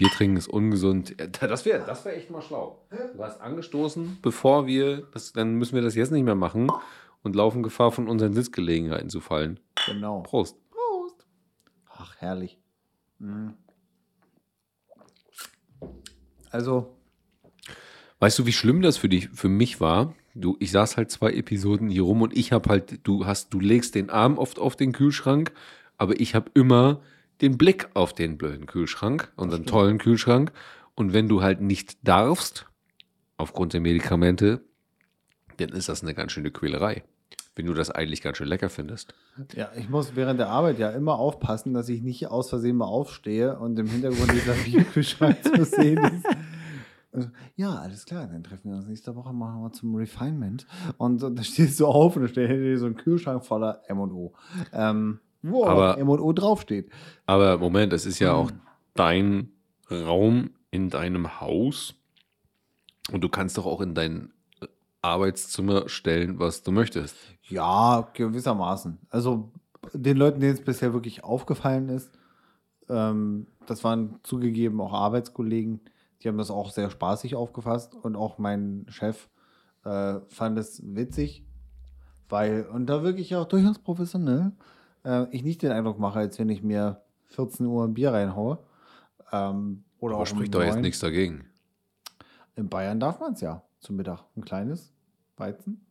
[0.00, 1.14] Bier trinken ist ungesund.
[1.40, 2.86] Das wäre das wär echt mal schlau.
[3.14, 6.72] Du hast angestoßen, bevor wir, das, dann müssen wir das jetzt nicht mehr machen
[7.22, 9.60] und laufen Gefahr, von unseren Sitzgelegenheiten zu fallen.
[9.84, 10.22] Genau.
[10.22, 10.56] Prost.
[10.70, 11.26] Prost.
[11.90, 12.58] Ach, herrlich.
[13.18, 13.52] Mhm.
[16.50, 16.96] Also,
[18.20, 20.14] Weißt du, wie schlimm das für dich, für mich war?
[20.34, 23.60] Du, ich saß halt zwei Episoden hier rum und ich habe halt, du hast, du
[23.60, 25.52] legst den Arm oft auf den Kühlschrank,
[25.98, 27.00] aber ich habe immer
[27.40, 30.52] den Blick auf den blöden Kühlschrank, unseren tollen Kühlschrank.
[30.94, 32.66] Und wenn du halt nicht darfst,
[33.40, 34.60] aufgrund der Medikamente,
[35.56, 37.02] dann ist das eine ganz schöne Quälerei.
[37.56, 39.12] Wenn du das eigentlich ganz schön lecker findest.
[39.54, 42.86] ja, ich muss während der Arbeit ja immer aufpassen, dass ich nicht aus Versehen mal
[42.86, 46.26] aufstehe und im Hintergrund dieser Bierkühlschrank zu sehen ist.
[47.56, 50.64] Ja, alles klar, dann treffen wir uns nächste Woche, machen wir zum Refinement.
[50.96, 53.82] Und, und da stehst du auf und da steht hinter dir so ein Kühlschrank voller
[53.88, 54.32] M&O.
[54.72, 56.90] Ähm, wo Aber- M&O draufsteht.
[57.26, 58.50] Aber Moment, es ist ja auch
[58.94, 59.50] dein
[59.90, 61.94] Raum in deinem Haus.
[63.12, 64.32] Und du kannst doch auch in dein
[65.02, 67.16] Arbeitszimmer stellen, was du möchtest.
[67.48, 68.98] Ja, gewissermaßen.
[69.08, 69.50] Also
[69.94, 72.10] den Leuten, denen es bisher wirklich aufgefallen ist,
[72.88, 75.80] ähm, das waren zugegeben auch Arbeitskollegen,
[76.22, 79.28] die haben das auch sehr spaßig aufgefasst und auch mein Chef
[79.84, 81.44] äh, fand es witzig,
[82.28, 84.52] weil, und da wirklich auch durchaus professionell,
[85.04, 88.58] äh, ich nicht den Eindruck mache, als wenn ich mir 14 Uhr ein Bier reinhaue.
[89.32, 90.82] Ähm, oder Aber spricht doch jetzt 9.
[90.82, 91.44] nichts dagegen.
[92.56, 94.24] In Bayern darf man es ja zum Mittag.
[94.36, 94.92] Ein kleines
[95.36, 95.84] Weizen.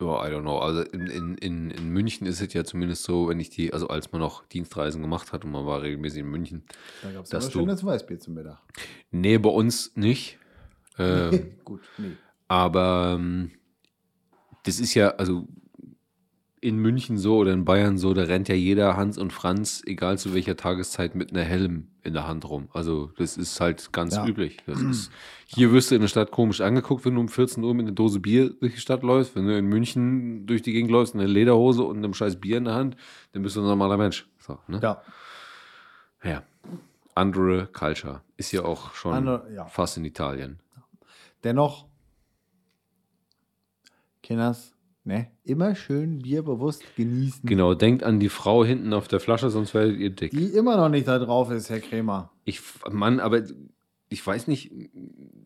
[0.00, 0.58] Ja, I don't know.
[0.58, 3.86] Also in, in, in, in München ist es ja zumindest so, wenn ich die, also
[3.88, 6.64] als man noch Dienstreisen gemacht hat und man war regelmäßig in München.
[7.02, 8.58] Da gab es du- schönes Weißbier zum Mittag.
[9.10, 10.38] Nee, bei uns nicht.
[10.98, 12.12] Ähm, Gut, nee.
[12.48, 13.50] Aber ähm,
[14.64, 15.48] das ist ja, also
[16.62, 20.16] in München so oder in Bayern so, da rennt ja jeder Hans und Franz, egal
[20.16, 22.68] zu welcher Tageszeit, mit einer Helm in der Hand rum.
[22.72, 24.24] Also das ist halt ganz Ja.
[24.26, 24.58] üblich.
[24.66, 25.10] Das ist,
[25.46, 27.94] hier wirst du in der Stadt komisch angeguckt, wenn du um 14 Uhr mit einer
[27.94, 29.34] Dose Bier durch die Stadt läufst.
[29.34, 32.58] Wenn du in München durch die Gegend läufst, in einer Lederhose und einem scheiß Bier
[32.58, 32.96] in der Hand,
[33.32, 34.26] dann bist du ein normaler Mensch.
[34.38, 34.78] So, ne?
[34.80, 35.02] Ja,
[36.22, 36.42] ja.
[37.16, 38.22] Andere Culture.
[38.36, 39.64] Ist ja auch schon Andere- ja.
[39.66, 40.60] fast in Italien.
[41.42, 41.86] dennoch,
[44.22, 47.48] Kinders, ne, immer schön Bier bewusst genießen.
[47.48, 50.30] Genau, denkt an die Frau hinten auf der Flasche, sonst werdet ihr dick.
[50.30, 52.30] Die immer noch nicht da drauf ist, Herr Krämer.
[52.44, 52.60] Ich,
[52.90, 53.42] Mann, aber
[54.08, 54.70] ich weiß nicht,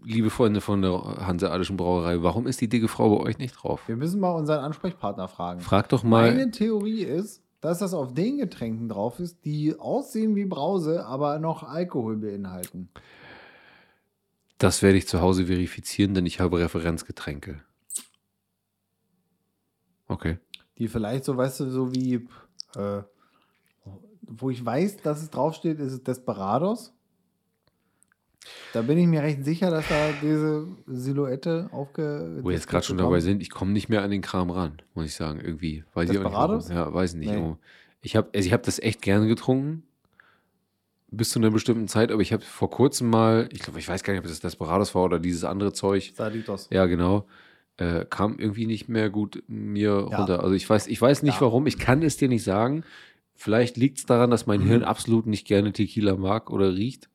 [0.05, 0.92] liebe Freunde von der
[1.27, 3.81] Hanseatischen Brauerei, warum ist die dicke Frau bei euch nicht drauf?
[3.87, 5.61] Wir müssen mal unseren Ansprechpartner fragen.
[5.61, 6.31] Frag doch mal.
[6.31, 11.38] Meine Theorie ist, dass das auf den Getränken drauf ist, die aussehen wie Brause, aber
[11.38, 12.88] noch Alkohol beinhalten.
[14.59, 17.61] Das werde ich zu Hause verifizieren, denn ich habe Referenzgetränke.
[20.09, 20.38] Okay.
[20.79, 22.29] Die vielleicht so, weißt du, so wie,
[22.77, 23.03] äh,
[24.23, 26.92] wo ich weiß, dass es draufsteht, ist es Desperados.
[28.73, 32.38] Da bin ich mir recht sicher, dass da diese Silhouette aufge.
[32.42, 34.83] Wo wir jetzt gerade schon dabei sind, ich komme nicht mehr an den Kram ran,
[34.95, 35.85] muss ich sagen, irgendwie.
[35.95, 36.71] Weiß ich auch nicht Desperados?
[36.71, 36.77] warum.
[36.77, 37.33] Ja, weiß nicht.
[37.33, 37.57] Nee.
[38.03, 39.83] Ich habe also ich hab das echt gerne getrunken.
[41.09, 44.03] Bis zu einer bestimmten Zeit, aber ich habe vor kurzem mal, ich glaube, ich weiß
[44.03, 46.12] gar nicht, ob das Desperados war oder dieses andere Zeug.
[46.14, 46.69] Saditos.
[46.71, 47.27] Ja, genau.
[47.79, 50.17] Äh, kam irgendwie nicht mehr gut mir Ja.
[50.19, 50.43] runter.
[50.43, 51.41] Also ich weiß, ich weiß nicht Ja.
[51.43, 51.67] warum.
[51.67, 52.85] Ich kann es dir nicht sagen.
[53.35, 54.67] Vielleicht liegt es daran, dass mein Mhm.
[54.67, 57.11] Hirn absolut nicht gerne Tequila mag oder riecht.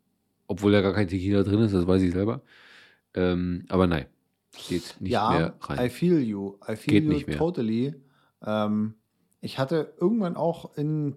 [0.47, 2.41] Obwohl da gar kein Tequila drin ist, das weiß ich selber.
[3.15, 4.06] Ähm, aber nein,
[4.69, 5.89] geht nicht ja, mehr I rein.
[5.89, 6.58] feel you.
[6.69, 7.38] I feel Geht you nicht mehr.
[7.38, 7.95] totally.
[8.45, 8.93] Ähm,
[9.41, 11.15] ich hatte irgendwann auch in.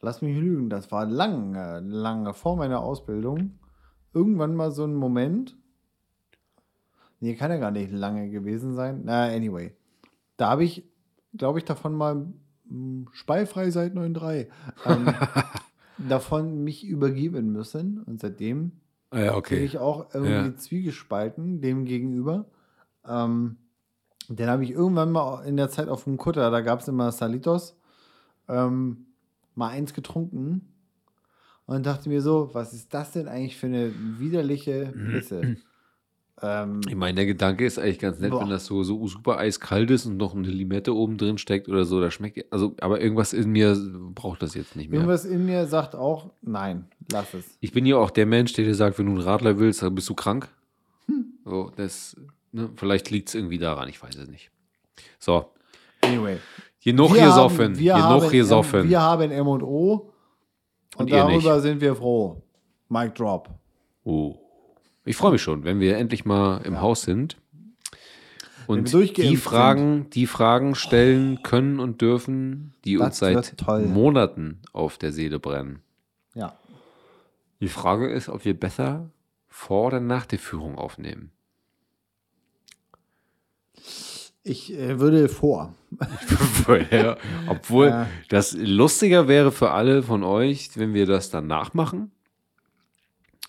[0.00, 3.58] Lass mich lügen, das war lange, lange vor meiner Ausbildung.
[4.12, 5.56] Irgendwann mal so ein Moment.
[7.20, 9.02] Nee, kann ja gar nicht lange gewesen sein.
[9.04, 9.72] Na, anyway.
[10.36, 10.84] Da habe ich,
[11.36, 12.26] glaube ich, davon mal
[12.68, 14.48] mh, speifrei seit 9.3
[14.86, 15.14] ähm,
[16.08, 18.02] davon mich übergeben müssen.
[18.02, 18.72] Und seitdem
[19.10, 19.64] Ah, ja, bin okay.
[19.64, 20.56] ich auch irgendwie Ja.
[20.56, 22.46] zwiegespalten dem gegenüber.
[23.06, 23.56] Ähm,
[24.28, 27.12] Den habe ich irgendwann mal in der Zeit auf dem Kutter, da gab es immer
[27.12, 27.76] Salitos,
[28.48, 29.06] ähm,
[29.54, 30.72] mal eins getrunken
[31.66, 35.56] und dachte mir so, was ist das denn eigentlich für eine widerliche Pisse?
[36.42, 38.40] Ähm, Ich meine, der Gedanke ist eigentlich ganz nett, Boah.
[38.42, 41.84] wenn das so, so super eiskalt ist und noch eine Limette oben drin steckt oder
[41.84, 42.00] so.
[42.00, 43.76] Da schmeckt, also, aber irgendwas in mir
[44.14, 45.00] braucht das jetzt nicht mehr.
[45.00, 47.56] irgendwas in mir sagt auch, nein, lass es.
[47.60, 49.94] Ich bin ja auch der Mensch, der dir sagt, wenn du einen Radler willst, dann
[49.94, 50.48] bist du krank.
[51.06, 51.26] Hm.
[51.44, 52.16] So, das,
[52.52, 54.50] ne, vielleicht liegt es irgendwie daran, ich weiß es nicht.
[55.18, 55.46] So,
[56.02, 56.38] Anyway.
[56.82, 58.88] genug Wir gesoffen, haben- wir genug haben, gesoffen.
[58.88, 59.92] Wir haben M&O
[60.96, 61.62] und, Und ihr darüber nicht.
[61.62, 62.42] sind wir froh.
[62.88, 63.48] Mic drop.
[64.04, 64.36] Oh.
[65.04, 67.36] Ich freue mich schon, wenn wir endlich mal im Haus sind
[68.66, 73.86] und die Fragen, die Fragen stellen können und dürfen, die Das uns seit.
[73.86, 75.80] Monaten auf der Seele brennen.
[76.34, 76.58] Ja.
[77.60, 79.10] Die Frage ist, ob wir besser
[79.48, 81.30] vor oder nach der Führung aufnehmen.
[84.42, 85.74] Ich äh, würde vor.
[86.90, 87.16] ja,
[87.48, 88.08] obwohl Ja.
[88.28, 92.10] das lustiger wäre für alle von euch, wenn wir das danach machen.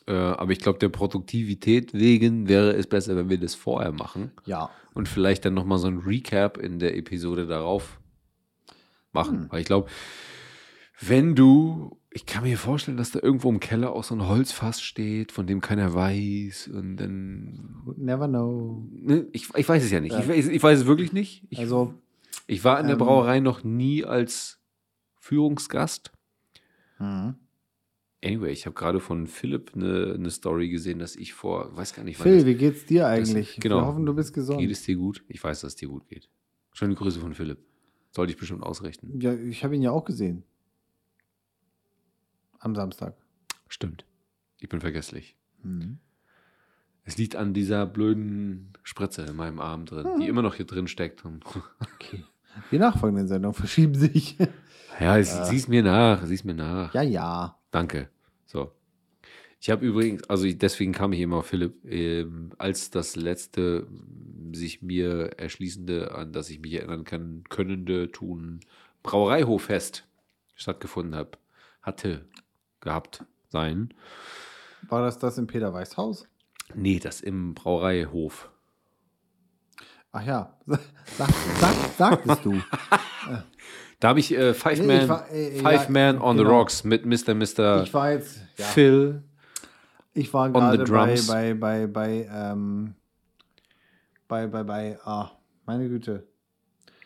[0.08, 4.32] Äh, aber ich glaube, der Produktivität wegen wäre es besser, wenn wir das vorher machen.
[4.46, 4.70] Ja.
[4.94, 8.00] und vielleicht dann nochmal so ein Recap in der Episode darauf
[9.12, 9.44] machen.
[9.44, 9.52] Hm.
[9.52, 9.90] Weil ich glaube,
[11.02, 14.82] wenn du, ich kann mir vorstellen, dass da irgendwo im Keller auch so ein Holzfass
[14.82, 18.88] steht, von dem keiner weiß und dann, Never know.
[18.92, 20.14] ne, ich, ich weiß es ja nicht.
[20.14, 20.20] Ja.
[20.20, 21.44] Ich, weiß, ich weiß es wirklich nicht.
[21.50, 21.94] Ich, Also,
[22.48, 24.62] ich war in der ähm, Brauerei noch nie als
[25.20, 26.12] Führungsgast.
[27.00, 27.36] mhm.
[28.26, 32.04] Anyway, ich habe gerade von Philipp eine, eine Story gesehen, dass ich vor, weiß gar
[32.04, 33.58] nicht, Phil, das- wie geht's dir eigentlich?
[33.60, 33.78] genau.
[33.82, 34.60] Wir hoffen, du bist gesund.
[34.60, 35.24] geht es dir gut?
[35.28, 36.30] Ich weiß, dass es dir gut geht.
[36.74, 37.60] Schöne Grüße von Philipp.
[38.12, 39.20] Sollte ich bestimmt ausrichten.
[39.22, 40.44] Ja, ich habe ihn ja auch gesehen.
[42.60, 43.16] Am Samstag.
[43.68, 44.06] Stimmt.
[44.60, 45.36] Ich bin vergesslich.
[45.64, 46.00] Mhm.
[47.04, 50.20] Es liegt an dieser blöden Spritze in meinem Arm drin, Hm.
[50.20, 51.24] die immer noch hier drin steckt.
[51.96, 52.24] Okay.
[52.72, 54.38] Die nachfolgenden Sendungen verschieben sich.
[55.00, 56.94] ja, sieh's mir nach, sieh's mir nach.
[56.94, 57.60] ja, ja.
[57.70, 58.10] Danke.
[58.46, 58.72] So.
[59.60, 64.54] Ich habe übrigens, also deswegen kam ich immer auf Philipp, ähm, als das letzte m,
[64.54, 68.60] sich mir erschließende, an das ich mich erinnern kann, könnende tun,
[69.02, 70.08] Brauereihoffest
[70.56, 71.40] stattgefunden hat,
[71.82, 72.26] hatte,
[72.80, 73.94] gehabt sein.
[74.88, 76.28] War das das im Peter Weiß Haus?
[76.74, 78.50] Nee, das im Brauereihof.
[80.12, 80.58] Ach ja.
[81.18, 81.30] Sag,
[81.60, 82.54] sag, sagtest du.
[84.00, 86.44] Da habe ich äh, Five, Nee, Man, ich war, äh, Five ja, Man on the
[86.44, 86.58] genau.
[86.60, 87.34] Rocks mit Mr.
[87.34, 87.84] Mr.
[87.84, 88.40] Ich war jetzt.
[88.58, 88.66] Ja.
[88.66, 89.24] Phil.
[90.14, 92.94] Ich war gerade the bei, bei, bei, bei, ähm,
[94.28, 95.32] bei, bei, bei, ah,
[95.66, 96.28] meine Güte.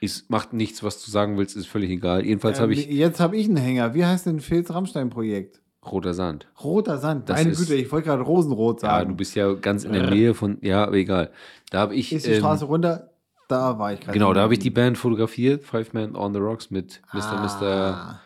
[0.02, 2.26] Es macht nichts, was du sagen willst, ist völlig egal.
[2.26, 3.94] Jedenfalls Ähm, habe ich Jetzt habe ich einen Hänger.
[3.94, 5.62] Wie heißt denn Phils Rammstein-Projekt?
[5.86, 6.48] Roter Sand.
[6.64, 7.30] Roter Sand.
[7.30, 9.10] Das meine ist- Güte, ich wollte gerade Rosenrot Ja, sagen.
[9.10, 11.32] du bist ja ganz in der Nähe von, ja, aber egal.
[11.72, 13.10] Da habe ich, Ist die ähm, Straße runter?
[13.50, 14.14] Da war ich gerade.
[14.14, 17.42] genau, da habe ich die Band fotografiert, Five Man on the Rocks mit Mr.
[17.42, 17.64] Mr.
[17.64, 18.22] Ah,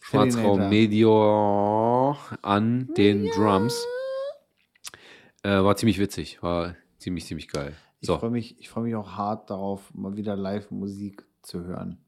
[0.00, 0.68] Schwarzraum Terminator.
[0.68, 3.84] Medior an den Drums.
[5.42, 7.74] Äh, war ziemlich witzig, war ziemlich, ziemlich geil.
[8.00, 11.98] Ich So, freue mich, ich freu mich auch hart darauf, mal wieder Live-Musik zu hören.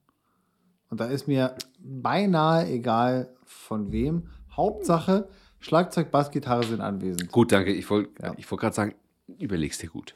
[0.90, 4.28] Und da ist mir beinahe egal von wem.
[4.54, 5.28] Hauptsache,
[5.60, 7.30] Schlagzeug, Bass, Gitarre sind anwesend.
[7.32, 7.72] gut, danke.
[7.72, 8.34] Ich wollte Ja.
[8.36, 8.94] ich wollt gerade sagen,
[9.38, 10.14] überlegst dir gut.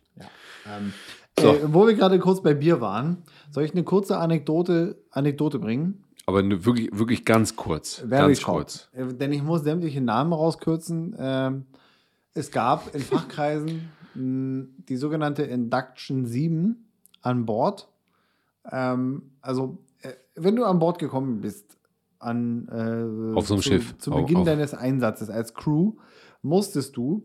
[0.67, 0.93] Ähm,
[1.39, 1.49] So.
[1.55, 3.19] äh, wo wir gerade kurz bei Bier waren,
[3.51, 6.05] soll ich eine kurze Anekdote, Anekdote bringen?
[6.27, 7.97] Aber ne, wirklich, wirklich ganz kurz.
[8.07, 8.89] Very ganz short.
[8.95, 9.11] kurz.
[9.11, 11.17] Äh, Denn ich muss sämtliche Namen rauskürzen.
[11.19, 11.67] Ähm,
[12.35, 16.85] es gab in Fachkreisen mh, die sogenannte Induction 7
[17.23, 17.89] an Bord.
[18.71, 21.77] Ähm, also, äh, wenn du an Bord gekommen bist,
[22.21, 23.99] an, äh, Auf so einem zu, Schiff.
[23.99, 25.95] zu Auf- Beginn auf- deines Einsatzes als Crew,
[26.43, 27.25] musstest du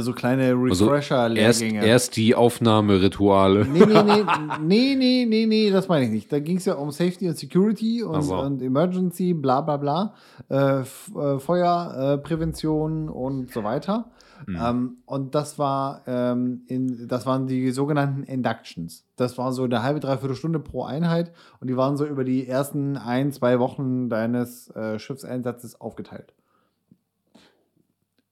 [0.00, 1.84] so kleine Also erst, Refresher-Lehrgänge.
[1.84, 3.64] erst die Aufnahmerituale.
[3.66, 4.24] Nee, nee, nee,
[4.60, 6.32] nee, nee, nee, nee, das meine ich nicht.
[6.32, 8.36] Da ging es ja um Safety und Security und, Ach so.
[8.40, 10.14] und Emergency, bla bla bla,
[10.50, 14.10] äh, äh, Feuerprävention und so weiter.
[14.44, 14.56] Hm.
[14.60, 19.06] Ähm, und das war, ähm, in, das waren die sogenannten Inductions.
[19.16, 22.46] Das war so eine halbe, dreiviertel Stunde pro Einheit und die waren so über die
[22.46, 26.34] ersten ein, zwei Wochen deines äh, Schiffseinsatzes aufgeteilt.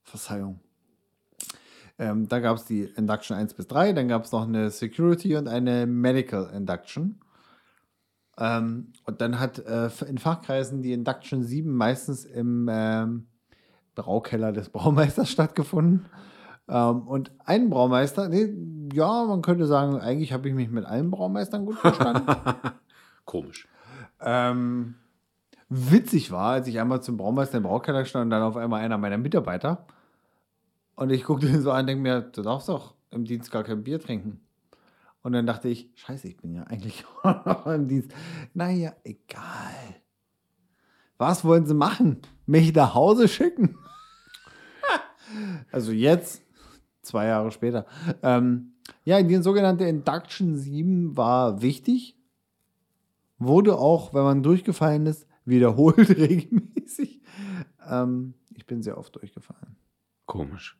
[0.03, 0.61] Verzeihung.
[1.98, 5.37] Ähm, da gab es die Induction 1 bis 3, dann gab es noch eine Security
[5.37, 7.20] und eine Medical Induction.
[8.37, 13.26] Ähm, und dann hat äh, in Fachkreisen die Induction 7 meistens im ähm,
[13.94, 16.07] Braukeller des Braumeisters stattgefunden.
[16.68, 18.52] Ähm, und ein Braumeister, nee,
[18.92, 22.26] ja, man könnte sagen, eigentlich habe ich mich mit allen Braumeistern gut verstanden.
[23.24, 23.68] Komisch.
[24.20, 24.96] Ähm,
[25.68, 28.98] witzig war, als ich einmal zum Braumeister im Braukeller stand und dann auf einmal einer
[28.98, 29.87] meiner Mitarbeiter.
[30.96, 33.64] Und ich guckte ihn so an und denke mir, du darfst doch im Dienst gar
[33.64, 34.40] kein Bier trinken.
[35.22, 38.12] Und dann dachte ich, scheiße, ich bin ja eigentlich noch im Dienst.
[38.52, 39.96] Naja, egal.
[41.16, 42.20] Was wollen sie machen?
[42.46, 43.78] Mich nach Hause schicken?
[45.72, 46.42] also jetzt,
[47.00, 47.87] zwei Jahre später.
[48.22, 52.18] Ähm, ja, die sogenannte Induction 7 war wichtig.
[53.38, 57.22] Wurde auch, wenn man durchgefallen ist, wiederholt regelmäßig.
[57.88, 59.76] Ähm, ich bin sehr oft durchgefallen.
[60.26, 60.78] Komisch.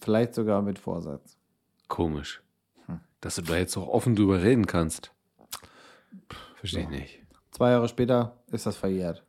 [0.00, 1.36] Vielleicht sogar mit Vorsatz.
[1.88, 2.42] Komisch.
[3.20, 5.12] Dass du da jetzt auch offen drüber reden kannst.
[6.56, 6.98] Verstehe ich Ja.
[6.98, 7.20] nicht.
[7.50, 9.24] Zwei Jahre später ist das verjährt.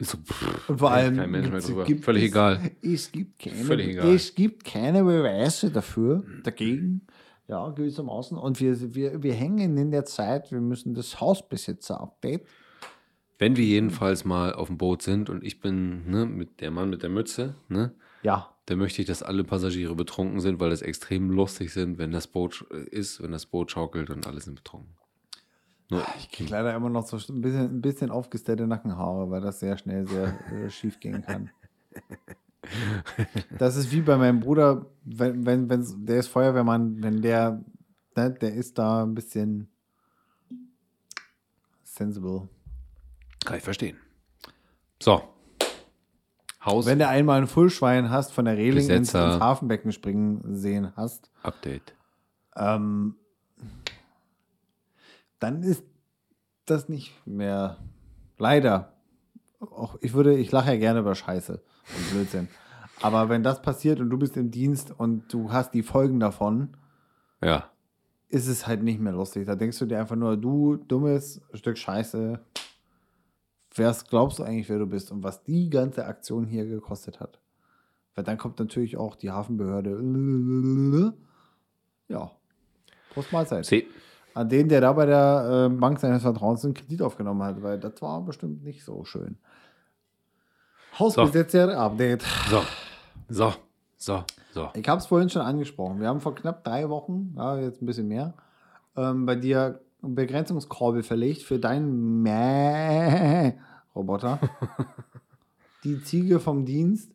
[0.00, 1.84] So, pff, Und vor allem, kein Mensch mehr drüber.
[1.84, 2.70] gibt- Völlig es, egal.
[2.82, 4.08] Es gibt, keine, Völlig egal.
[4.14, 7.06] es gibt keine Beweise dafür, dagegen.
[7.48, 8.36] Ja, gewissermaßen.
[8.38, 12.46] Und wir, wir, wir hängen in der Zeit, wir müssen das Hausbesitzer-Update.
[13.38, 16.90] Wenn wir jedenfalls mal auf dem Boot sind und ich bin ne, mit der Mann
[16.90, 20.82] mit der Mütze, ne, Ja, dann möchte ich, dass alle Passagiere betrunken sind, weil das
[20.82, 24.56] extrem lustig sind, wenn das Boot äh, ist, wenn das Boot schaukelt und alle sind
[24.56, 24.94] betrunken.
[25.88, 29.60] Nur, ich kriege leider immer noch so ein bisschen, ein bisschen aufgestellte Nackenhaare, weil das
[29.60, 31.50] sehr schnell sehr äh, schief gehen kann.
[33.58, 37.64] Das ist wie bei meinem Bruder, wenn, wenn, wenn's, der ist Feuerwehrmann, wenn der,
[38.14, 39.70] ne, der ist da ein bisschen
[41.82, 42.46] sensible.
[43.46, 43.96] kann ich verstehen.
[45.00, 45.22] So.
[46.68, 49.14] Haus Wenn du einmal ein Fullschwein hast, von der Reling ins, ins.
[49.14, 51.94] Hafenbecken springen sehen hast, Update.
[52.56, 53.14] ähm,
[55.40, 55.84] dann ist
[56.66, 57.78] das nicht mehr.
[58.38, 58.92] Leider.
[59.60, 61.54] Auch ich würde, ich lache ja gerne über Scheiße
[61.96, 62.48] und Blödsinn.
[63.00, 66.76] Aber wenn das passiert und du bist im Dienst und du hast die Folgen davon,
[67.42, 67.70] Ja.
[68.28, 69.46] ist es halt nicht mehr lustig.
[69.46, 72.40] Da denkst du dir einfach nur, du dummes Stück Scheiße.
[73.78, 77.38] Wer glaubst du eigentlich, wer du bist und was die ganze Aktion hier gekostet hat?
[78.14, 81.14] Weil dann kommt natürlich auch die Hafenbehörde.
[82.08, 82.32] Ja.
[83.14, 83.64] Prost Mahlzeit.
[83.64, 83.86] C.
[84.34, 87.78] An den, der da bei der äh, Bank seines Vertrauens einen Kredit aufgenommen hat, weil
[87.78, 89.38] das war bestimmt nicht so schön.
[90.98, 92.24] Hausbesetzer-Update.
[92.50, 92.62] So.
[93.28, 93.54] So.
[93.96, 94.24] So.
[94.52, 94.70] So.
[94.74, 96.00] Ich habe es vorhin schon angesprochen.
[96.00, 98.34] Wir haben vor knapp drei Wochen, ja, jetzt ein bisschen mehr,
[98.96, 102.22] ähm, bei dir Begrenzungskorbel verlegt für deinen
[103.98, 104.40] Mäh-Roboter.
[105.84, 107.12] Die Ziege vom Dienst.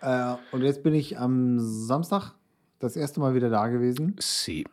[0.00, 2.34] Äh, und jetzt bin ich am Samstag
[2.78, 4.64] das erste Mal wieder da gewesen C.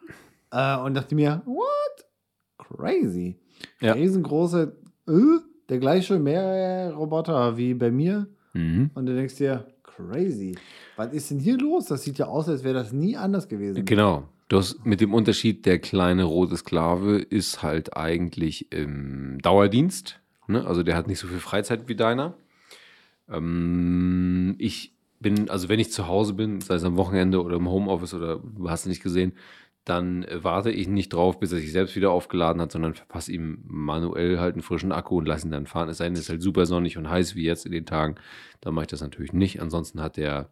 [0.52, 2.06] äh, und dachte mir, what?
[2.58, 3.38] Crazy.
[3.82, 3.94] Ja.
[3.94, 4.76] Riesengroße,
[5.08, 5.12] äh,
[5.70, 8.28] der gleiche Mähroboter wie bei mir.
[8.54, 8.92] Mhm.
[8.94, 10.56] Und du denkst dir, crazy.
[10.96, 11.88] Was ist denn hier los?
[11.88, 13.84] Das sieht ja aus, als wäre das nie anders gewesen.
[13.86, 14.30] Genau.
[14.48, 20.22] Das mit dem Unterschied, der kleine rote Sklave ist halt eigentlich im Dauerdienst.
[20.48, 20.66] Ne?
[20.66, 22.36] Also der hat nicht so viel Freizeit wie deiner.
[23.30, 27.70] Ähm, ich bin, also wenn ich zu Hause bin, sei es am Wochenende oder im
[27.70, 29.34] Homeoffice oder du hast es nicht gesehen,
[29.84, 33.32] dann äh, warte ich nicht drauf, bis er sich selbst wieder aufgeladen hat, sondern verpasse
[33.32, 35.90] ihm manuell halt einen frischen Akku und lasse ihn dann fahren.
[35.90, 38.16] Es sei denn, es ist halt super sonnig und heiß wie jetzt in den Tagen.
[38.62, 39.62] Dann mache ich das natürlich nicht.
[39.62, 40.50] Ansonsten hat der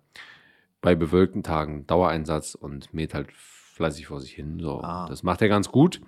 [0.82, 4.60] bei bewölkten Tagen Dauereinsatz und mäht halt fleißig vor sich hin.
[4.60, 5.08] So, Ah.
[5.08, 6.01] das macht er ganz gut.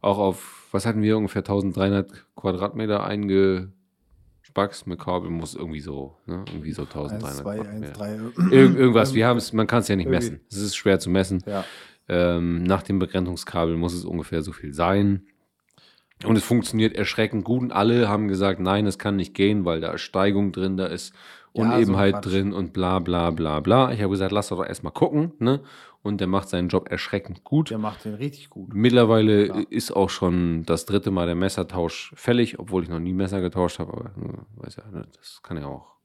[0.00, 6.44] Auch auf, was hatten wir, ungefähr 1300 Quadratmeter eingespackst mit Kabel, muss irgendwie so, ne?
[6.48, 7.92] irgendwie so 1300 1, 2, 1, Quadratmeter.
[7.92, 8.54] 3.
[8.56, 10.30] Irg irgendwas, wir haben es, man kann es ja nicht Irgendwie.
[10.30, 10.40] messen.
[10.50, 11.42] Es ist schwer zu messen.
[11.46, 11.64] Ja.
[12.08, 15.26] Ähm, nach dem Begrenzungskabel muss es ungefähr so viel sein.
[16.24, 17.62] Und es funktioniert erschreckend gut.
[17.62, 20.86] Und alle haben gesagt, nein, es kann nicht gehen, weil da ist Steigung drin, da
[20.86, 21.14] ist
[21.54, 22.26] Ja, Unebenheit so Quatsch.
[22.32, 23.92] drin und bla bla bla bla.
[23.92, 25.32] Ich habe gesagt, lass doch erstmal gucken.
[25.38, 25.60] Ne?
[26.02, 27.70] Und der macht seinen Job erschreckend gut.
[27.70, 28.72] Der macht den richtig gut.
[28.72, 29.64] Mittlerweile Klar.
[29.68, 33.78] ist auch schon das dritte Mal der Messertausch fällig, obwohl ich noch nie Messer getauscht
[33.78, 33.92] habe.
[33.92, 35.96] Aber äh, weiß ja, ne, das kann ja auch.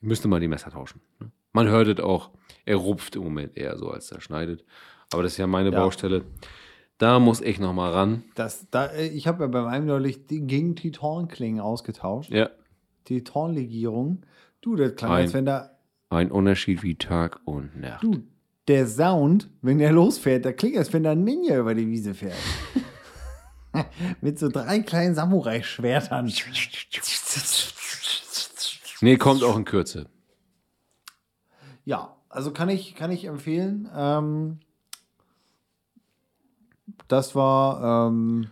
[0.00, 1.00] Ich müsste mal die Messer tauschen.
[1.20, 1.30] Ne?
[1.52, 2.30] Man hört es auch.
[2.64, 4.64] Er rupft im Moment eher so, als er schneidet.
[5.12, 5.78] Aber das ist ja meine Ja.
[5.80, 6.24] Baustelle.
[6.98, 8.24] Da muss ich noch mal ran.
[8.34, 12.30] Das, da, ich habe ja bei meinem neulich die- gegen Titanklingen ausgetauscht.
[12.30, 12.50] Ja,
[13.04, 14.22] Titanlegierung.
[14.60, 15.70] Du, das klang, Ein- als wenn da.
[16.10, 18.02] ein Unterschied wie Tag und Nacht.
[18.02, 18.22] Du,
[18.68, 22.14] der Sound, wenn der losfährt, der klingt, als wenn da ein Ninja über die Wiese
[22.14, 22.36] fährt.
[24.20, 26.32] Mit so drei kleinen Samurai-Schwertern.
[29.00, 30.08] Nee, kommt auch in Kürze.
[31.84, 33.88] Ja, also kann ich, kann ich empfehlen.
[33.94, 34.60] Ähm,
[37.08, 38.48] das war ähm,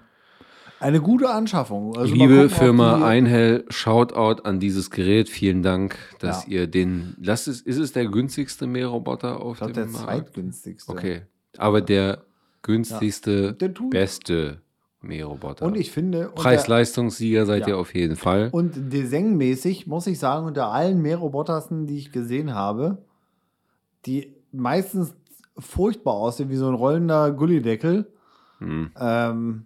[0.81, 1.97] eine gute Anschaffung.
[1.97, 5.29] Also Liebe gucken, Firma die- Einhell, Shoutout an dieses Gerät.
[5.29, 6.53] Vielen Dank, dass Ja.
[6.53, 7.15] ihr den.
[7.19, 10.05] Das ist, ist es der günstigste Mähroboter auf Ich glaube, dem der Markt?
[10.05, 10.93] zweitgünstigste.
[10.93, 11.23] Okay.
[11.57, 12.25] Aber der
[12.63, 13.91] günstigste, Der tut.
[13.91, 14.61] beste
[15.01, 15.67] Mähroboter.
[15.67, 17.69] Und ich finde, Preis-Leistungssieger seid Ja.
[17.69, 18.49] ihr auf jeden Fall.
[18.53, 22.99] Und designmäßig muss ich sagen, unter allen Mährobotersen, die ich gesehen habe,
[24.07, 25.15] die meistens
[25.59, 28.07] furchtbar aussieht, wie so ein rollender Gullideckel,
[28.59, 28.91] Hm.
[28.99, 29.65] ähm, Hm.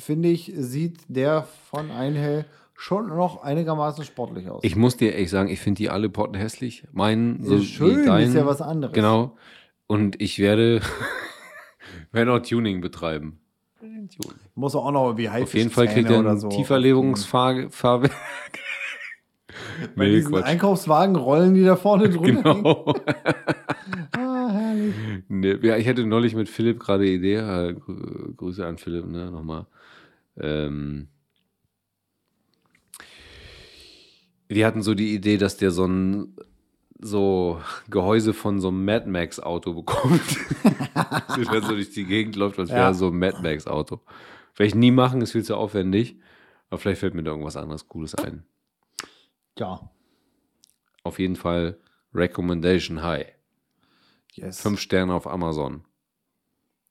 [0.00, 2.44] Finde ich, sieht der von Einhell
[2.74, 4.64] schon noch einigermaßen sportlich aus.
[4.64, 6.84] Ich muss dir echt sagen, ich finde die alle Potten hässlich.
[6.92, 8.94] Meinen, so Ist schön, dein, ist ja was anderes.
[8.94, 9.36] Genau.
[9.86, 10.80] Und ich werde,
[12.12, 13.40] werde auch Tuning betreiben.
[14.54, 16.48] Muss auch noch wie Auf jeden Fall kriegt er ein so.
[16.48, 17.70] Tieferlegungsfahrwerk.
[19.96, 20.44] Bei Nee, diesen Quatsch.
[20.44, 22.54] Einkaufswagen rollen die da vorne drunter.
[22.54, 22.94] Genau.
[24.12, 24.94] Ah, herrlich.
[25.28, 29.30] Nee, ja, ich hatte neulich mit Philipp gerade Idee, äh, grü- Grüße an Philipp, ne,
[29.30, 29.66] nochmal.
[30.40, 31.08] Ähm,
[34.48, 36.36] wir hatten so die Idee, dass der so ein
[37.02, 40.20] so Gehäuse von so einem Mad Max Auto bekommt.
[41.54, 42.94] er so durch die Gegend läuft, als wäre Ja.
[42.94, 44.00] so ein Mad Max Auto.
[44.52, 46.16] Vielleicht nie machen, ist viel zu aufwendig.
[46.68, 48.44] Aber vielleicht fällt mir da irgendwas anderes Cooles ein.
[49.58, 49.90] Ja.
[51.02, 51.78] Auf jeden Fall
[52.12, 53.26] Recommendation High.
[54.34, 54.60] Yes.
[54.60, 55.84] Fünf Sterne auf Amazon.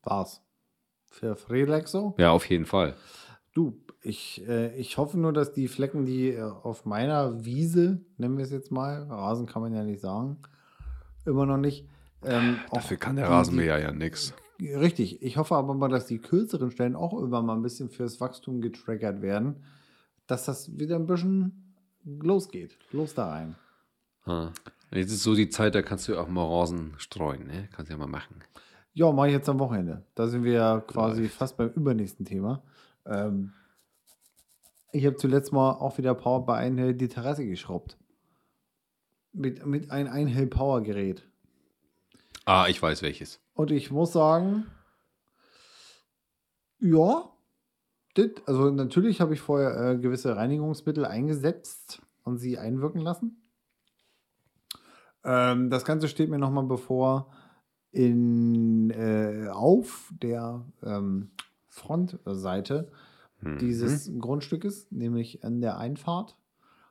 [0.03, 0.41] war's.
[1.11, 2.15] Für Freelexo?
[2.17, 2.95] Ja, auf jeden Fall.
[3.53, 8.37] Du, ich, äh, ich hoffe nur, dass die Flecken, die äh, auf meiner Wiese, nennen
[8.37, 10.37] wir es jetzt mal, Rasen kann man ja nicht sagen,
[11.25, 11.85] immer noch nicht.
[12.23, 13.97] Ähm, auch Dafür kann der die- Rasenmäher ja die-
[14.61, 15.21] Richtig.
[15.21, 18.59] Ich hoffe aber mal, dass die kürzeren Stellen auch irgendwann mal ein bisschen fürs Wachstum
[18.61, 19.63] getriggert werden,
[20.27, 21.73] dass das wieder ein bisschen
[22.05, 22.77] losgeht.
[22.91, 23.55] Los da rein.
[24.25, 24.49] Ah.
[24.91, 27.69] Jetzt ist so die Zeit, da kannst du auch mal Rasen streuen, ne?
[27.71, 28.35] Kannst ja mal machen.
[28.93, 30.03] Ja, mache ich jetzt am Wochenende.
[30.15, 31.35] Da sind wir ja quasi Läuft.
[31.35, 32.61] fast beim übernächsten Thema.
[33.09, 33.53] Ähm,
[34.91, 37.97] ich habe zuletzt mal auch wieder Power bei Einhell die Terrasse geschraubt.
[39.31, 41.27] Mit, mit einem Einhell Power Gerät.
[42.45, 43.39] Ah, ich weiß welches.
[43.53, 44.65] Und ich muss sagen,
[46.79, 47.29] ja,
[48.17, 53.41] dit, also natürlich habe ich vorher äh, gewisse Reinigungsmittel eingesetzt und sie einwirken lassen.
[55.23, 57.31] Ähm, das Ganze steht mir nochmal bevor
[57.91, 61.31] in, äh, auf der ähm,
[61.69, 62.91] Frontseite
[63.41, 63.57] Mhm.
[63.59, 66.35] dieses Grundstückes, nämlich an der Einfahrt.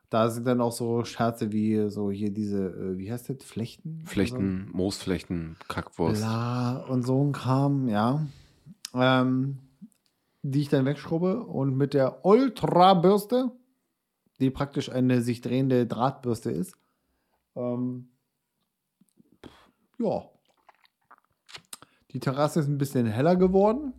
[0.08, 4.00] Da sind dann auch so Scherze wie so hier diese, äh, wie heißt das, Flechten?
[4.06, 6.20] Flechten, Moosflechten, Also, Kackwurst.
[6.22, 8.26] bla und so ein Kram, ja.
[8.94, 9.58] Ähm,
[10.42, 13.52] die ich dann wegschrubbe und mit der Ultra-Bürste,
[14.40, 16.74] die praktisch eine sich drehende Drahtbürste ist,
[17.54, 18.08] ähm,
[19.98, 20.22] ja.
[22.12, 23.92] Die Terrasse ist ein bisschen heller geworden.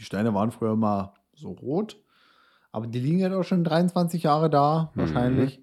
[0.00, 2.02] Die Steine waren früher mal so rot,
[2.72, 5.60] aber die liegen jetzt auch schon 23 Jahre da, wahrscheinlich.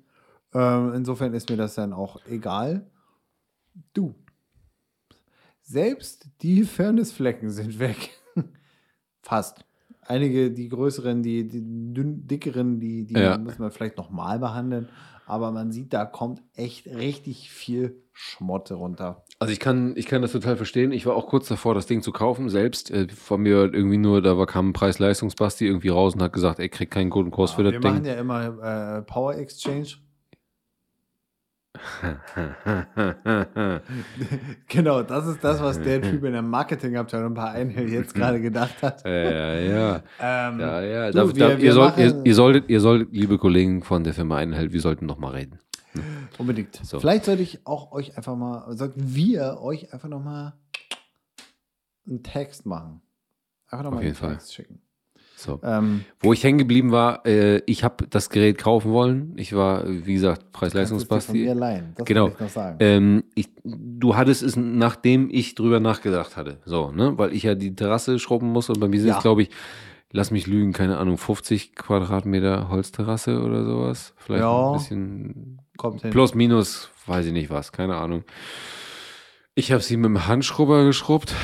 [0.54, 2.86] Ähm, insofern ist mir das dann auch egal.
[3.94, 4.14] Du.
[5.62, 8.12] Selbst die Fairnessflecken sind weg.
[9.24, 9.66] Fast.
[10.02, 11.62] Einige, die größeren, die, die
[11.94, 13.38] dünn, dickeren, die, die Ja.
[13.40, 14.88] muss man vielleicht nochmal behandeln.
[15.28, 19.26] Aber man sieht, da kommt echt richtig viel Schmotte runter.
[19.40, 20.92] Also ich kann, ich kann das total verstehen.
[20.94, 22.90] Ich war auch kurz davor, das Ding zu kaufen, selbst.
[22.90, 26.60] Äh, von mir irgendwie nur, da war, kam ein Preis-Leistungsbasti irgendwie raus und hat gesagt,
[26.60, 28.14] ey, krieg keinen guten Kurs für wir das machen Ding.
[28.14, 29.88] ja immer äh, Power Exchange.
[34.68, 38.82] Genau, das ist das, was der Typ in der Marketingabteilung bei Einhell jetzt gerade gedacht
[38.82, 39.04] hat.
[39.06, 40.04] ja, ja.
[40.20, 41.12] Ähm, Ja, ja.
[41.12, 44.04] Du, Da, wir- da, wir ihr, sollt, ihr, ihr, solltet, ihr solltet, liebe Kollegen von
[44.04, 45.60] der Firma Einhalt, wir sollten noch mal reden.
[46.38, 46.76] Unbedingt.
[46.86, 47.00] So.
[47.00, 50.54] Vielleicht sollte ich auch euch einfach mal, sollten wir euch einfach noch mal
[52.08, 53.02] einen Text machen.
[53.70, 54.32] Einfach noch Auf mal jeden einen Fall.
[54.34, 54.82] Text schicken.
[55.40, 55.60] So.
[55.64, 59.34] Ähm, Wo ich hängen geblieben war, äh, ich habe das Gerät kaufen wollen.
[59.38, 61.46] Ich war, wie gesagt, Preis-Leistungsbasti.
[62.06, 62.32] Genau.
[62.80, 66.58] Ähm, ich, du hattest es, nachdem ich drüber nachgedacht hatte.
[66.66, 67.20] So, ne?
[67.20, 69.18] Weil ich ja die Terrasse schrubben muss und bei mir sind Ja.
[69.18, 69.50] es, glaube ich,
[70.12, 74.16] lass mich lügen, keine Ahnung, 50 Quadratmeter Holzterrasse oder sowas.
[74.18, 74.70] Vielleicht Ja.
[74.72, 76.10] ein bisschen Kommt hin.
[76.10, 78.24] plus, minus, weiß ich nicht was, keine Ahnung.
[79.54, 81.36] Ich habe sie mit dem Handschrubber geschrubbt,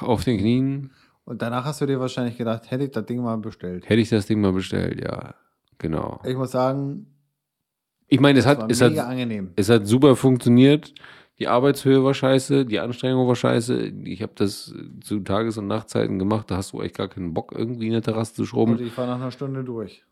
[0.00, 0.90] auf den Knien.
[1.24, 3.88] Und danach hast du dir wahrscheinlich gedacht, hätte ich das Ding mal bestellt.
[3.88, 5.34] Hätte ich das Ding mal bestellt, ja,
[5.78, 6.20] genau.
[6.24, 7.06] Ich muss sagen,
[8.08, 9.52] Ich meine, es hat, es mega hat, angenehm.
[9.56, 10.92] es hat super funktioniert.
[11.38, 13.86] Die Arbeitshöhe war scheiße, die Anstrengung war scheiße.
[14.04, 16.50] Ich habe das zu Tages- und Nachtzeiten gemacht.
[16.50, 18.78] Da hast du echt gar keinen Bock, irgendwie in der Terrasse zu Und schrubben.
[18.84, 20.04] ich war nach einer Stunde durch.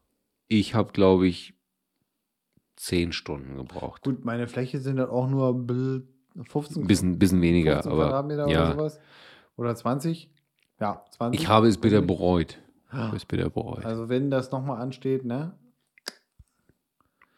[0.49, 1.55] Ich habe, glaube ich,
[2.77, 4.03] zehn Stunden gebraucht.
[4.03, 6.03] Gut, meine Fläche sind dann auch nur bl-
[6.49, 9.01] 15, Ein bisschen, bisschen weniger, 15 aber Quadratmeter oder ja, sowas.
[9.57, 10.31] Oder 20.
[10.81, 11.41] Ja, 20.
[11.41, 12.59] ich habe es bitter bereut.
[12.89, 13.85] Ich habe es bitter bereut.
[13.85, 15.53] Also wenn das nochmal ansteht, ne?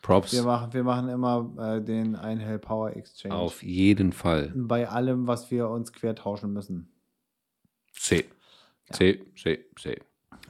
[0.01, 3.35] Props Wir machen, wir machen immer äh, den Einhell Power Exchange.
[3.35, 4.53] auf jeden Fall.
[4.57, 6.89] Bei allem, was wir uns quer tauschen müssen.
[7.93, 8.25] C.
[8.91, 10.01] C, C, C.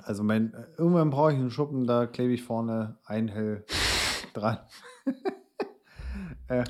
[0.04, 3.64] Also mein, äh, irgendwann brauche ich einen Schuppen, da klebe ich vorne Einhell
[4.34, 4.58] dran.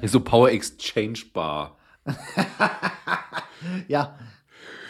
[0.01, 1.77] Ist so Power Exchange Bar.
[3.87, 4.19] Ja,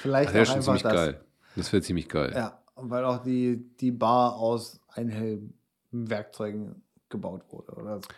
[0.02, 0.92] vielleicht auch schon einfach ziemlich das.
[0.92, 1.20] geil.
[1.56, 2.32] Das wäre ziemlich geil.
[2.34, 5.54] Ja, weil auch die, die Bar aus einhelligen
[5.90, 7.72] Werkzeugen gebaut wurde.
[7.72, 8.08] Oder so.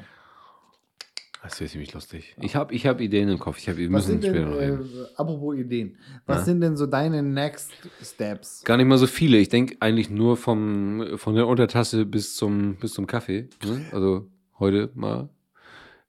[1.43, 2.35] Das wäre ziemlich lustig.
[2.41, 3.59] Ich habe ich hab Ideen im Kopf.
[3.59, 5.05] Ich hab, wir Was müssen sind denn, später noch reden.
[5.05, 6.45] äh, apropos Ideen, was Ja?
[6.45, 7.71] sind denn so deine Next
[8.03, 8.63] Steps?
[8.65, 9.37] Gar nicht mal so viele.
[9.37, 13.51] Ich denke eigentlich nur vom, von der Untertasse bis zum, bis zum Kaffee.
[13.63, 13.85] Ne?
[13.93, 14.27] Also
[14.59, 15.29] heute mal.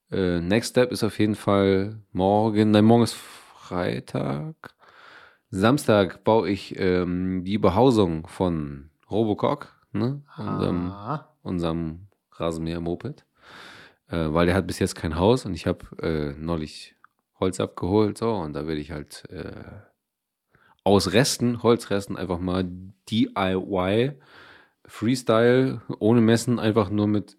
[0.10, 2.72] Äh, Next Step ist auf jeden Fall morgen.
[2.72, 4.56] Nein, morgen ist Freitag.
[5.56, 10.22] Samstag baue ich ähm, die Behausung von Robocock, ne?
[10.38, 13.26] unserem, Ah, unserem Rasenmäher-Moped.
[14.08, 16.96] Äh, weil der hat bis jetzt kein Haus und ich habe äh, neulich
[17.40, 18.18] Holz abgeholt.
[18.18, 19.54] So, und da werde ich halt äh,
[20.84, 22.66] aus Resten, Holzresten, einfach mal
[23.10, 24.12] DIY,
[24.86, 27.38] Freestyle, ohne Messen, einfach nur mit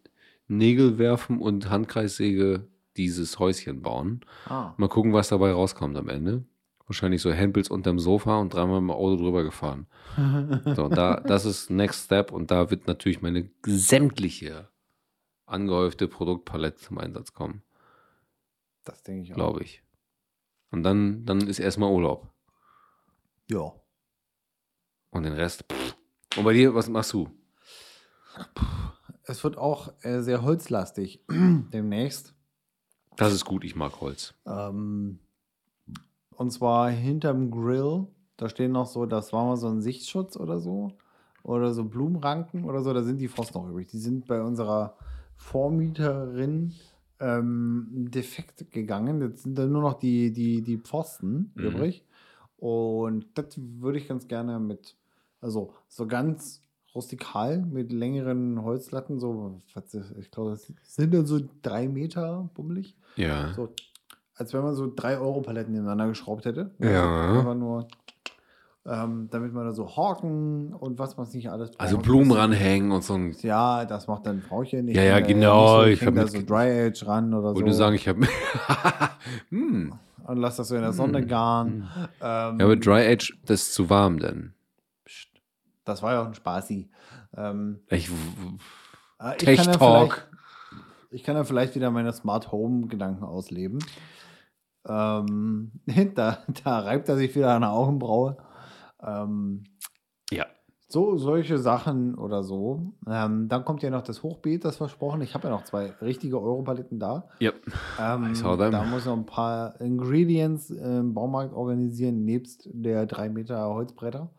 [0.48, 4.20] Nägel werfen und Handkreissäge dieses Häuschen bauen.
[4.46, 4.72] ah.
[4.78, 6.44] Mal gucken, was dabei rauskommt am Ende.
[6.86, 9.86] Wahrscheinlich so Hempels unterm Sofa und dreimal mit dem Auto drüber gefahren.
[10.76, 14.68] So, da, das ist Next Step und da wird natürlich meine sämtliche
[15.46, 17.62] angehäufte Produktpalette zum Einsatz kommen,
[18.84, 19.36] Das denke ich auch.
[19.36, 19.82] glaube ich.
[20.70, 22.28] Und dann, dann ist erstmal Urlaub.
[23.48, 23.72] Ja.
[25.10, 25.64] Und den Rest.
[25.70, 25.96] Pff.
[26.36, 27.28] Und bei dir, was machst du?
[29.24, 32.34] Es wird auch äh, sehr holzlastig demnächst.
[33.16, 34.34] Das ist gut, ich mag Holz.
[34.46, 35.20] Ähm,
[36.36, 38.06] und zwar hinterm Grill,
[38.36, 40.92] da stehen noch so, das war mal so ein Sichtschutz oder so.
[41.42, 43.86] Oder so Blumenranken oder so, da sind die Frost noch übrig.
[43.86, 44.96] Die sind bei unserer
[45.36, 46.74] Vormieterin
[47.20, 49.22] ähm, defekt gegangen.
[49.22, 51.66] Jetzt sind da nur noch die, die, die Pfosten Mhm.
[51.68, 52.04] übrig.
[52.58, 54.96] Und das würde ich ganz gerne mit,
[55.40, 56.62] also so ganz
[56.96, 59.60] rustikal mit längeren Holzlatten, so,
[60.18, 62.96] ich glaube, das sind dann so drei Meter bummelig.
[63.16, 63.52] Ja.
[63.54, 63.68] So,
[64.36, 66.70] als wenn man so drei Euro-Paletten nebeneinander geschraubt hätte.
[66.78, 67.04] Ja.
[67.26, 67.88] Also einfach nur,
[68.86, 72.06] ähm, damit man da so Haken und was man nicht alles Also braucht.
[72.06, 73.34] Blumen ranhängen und so ein.
[73.40, 74.96] Ja, das macht dann Frauchen nicht.
[74.96, 77.48] Ja, ja, da genau, ich so, ich häng hab da so Dry Edge ran oder
[77.50, 77.56] so.
[77.56, 78.26] Wollte sagen, ich habe.
[79.48, 79.94] hm.
[80.26, 81.88] und lass das so in der Sonne garen.
[82.20, 84.54] Ähm, Ja, aber Dry Edge, das ist zu warm dann.
[85.84, 86.88] das war ja auch ein Spaßi.
[87.36, 90.12] Ähm, Ich, äh, ich Tech kann ja Talk.
[90.14, 90.26] vielleicht-
[91.10, 93.78] Ich kann ja vielleicht wieder meine Smart Home Gedanken ausleben.
[94.88, 95.72] Ähm,
[96.14, 98.36] da, da reibt er sich wieder an der Augenbraue.
[99.02, 99.64] Ähm,
[100.30, 100.46] ja.
[100.88, 102.94] so, solche Sachen oder so.
[103.08, 105.20] Ähm, dann kommt ja noch das Hochbeet, das versprochen.
[105.20, 107.28] Ich habe ja noch zwei richtige Europaletten da.
[107.38, 107.52] Ja.
[108.00, 108.72] Ähm, saw them.
[108.72, 114.30] da muss noch ein paar Ingredients im Baumarkt organisieren, nebst der 3 Meter Holzbretter.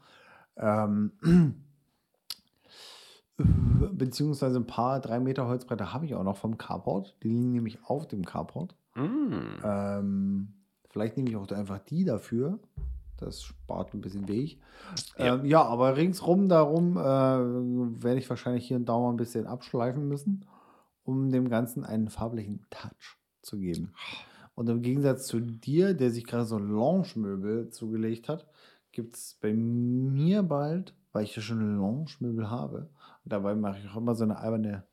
[0.57, 1.11] Ähm,
[3.37, 7.15] beziehungsweise ein paar 3 Meter Holzbretter habe ich auch noch vom Carport.
[7.23, 8.75] Die liegen nämlich auf dem Carport.
[8.97, 9.61] Mm.
[9.63, 10.47] Ähm,
[10.89, 12.59] vielleicht nehme ich auch einfach die dafür.
[13.17, 14.59] Das spart ein bisschen Weg.
[15.17, 15.35] Ja.
[15.35, 19.47] Ähm, ja aber ringsrum darum äh, werde ich wahrscheinlich hier und da mal ein bisschen
[19.47, 20.45] abschleifen müssen,
[21.03, 23.93] um dem Ganzen einen farblichen Touch zu geben.
[24.55, 28.47] Und im Gegensatz zu dir, der sich gerade so Lounge-Möbel zugelegt hat,
[28.91, 32.89] gibt es bei mir bald, weil ich ja schon Lounge-Möbel habe,
[33.23, 34.83] dabei mache ich auch immer so eine alberne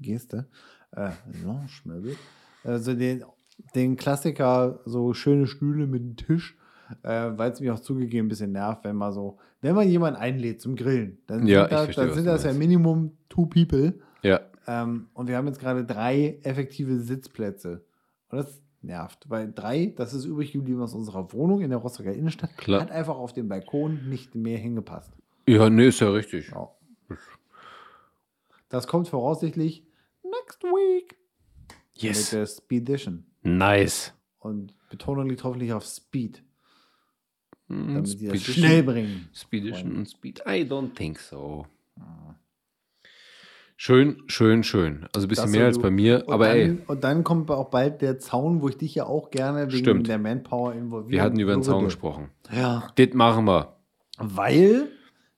[0.00, 0.48] Geste,
[0.90, 1.12] äh,
[1.44, 2.16] Lounge-Möbel,
[2.64, 3.24] also den,
[3.74, 6.56] den Klassiker, so schöne Stühle mit einem Tisch,
[7.02, 10.18] äh, weil es mich auch zugegeben ein bisschen nervt, wenn man so, wenn man jemanden
[10.20, 12.52] einlädt zum Grillen, dann Ja, sind, da, verstehe, dann sind das ja.
[12.52, 13.94] Minimum two people.
[14.22, 14.40] Ja.
[14.66, 17.84] Ähm, und wir haben jetzt gerade drei effektive Sitzplätze.
[18.28, 22.12] Und das nervt, weil drei, das ist übrig geblieben aus unserer Wohnung in der Rostocker
[22.12, 22.80] Innenstadt, Klar.
[22.82, 25.12] hat einfach auf dem Balkon nicht mehr hingepasst.
[25.48, 26.50] Ja, nee, ist ja richtig.
[26.50, 26.68] Ja.
[28.68, 29.84] Das kommt voraussichtlich
[30.24, 31.16] next week
[31.94, 32.30] mit Yes.
[32.30, 33.24] der Speed Edition.
[33.42, 34.12] Nice.
[34.38, 36.42] Und Betonung liegt hoffentlich auf Speed,
[37.68, 39.28] Mm, damit sie das Speedition- schnell bringen.
[39.32, 40.40] Speedition und Speed.
[40.46, 41.66] I don't think so.
[43.76, 45.08] Schön, schön, schön.
[45.12, 47.50] Also ein bisschen Das mehr als bei mir, Und aber dann, ey, Und dann kommt
[47.50, 50.06] auch bald der Zaun, wo ich dich ja auch gerne wegen Stimmt.
[50.08, 51.10] der Manpower involviere.
[51.12, 52.28] wir hatten über den Zaun gesprochen.
[52.52, 52.88] Ja.
[52.94, 53.76] Das machen wir.
[54.18, 54.88] Weil,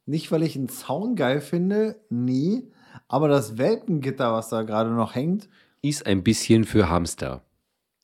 [0.05, 2.65] nicht weil ich einen Zaun geil finde, nee,
[3.09, 5.49] aber das Welpengitter, was da gerade noch hängt,
[5.81, 7.43] Ist ein bisschen für Hamster.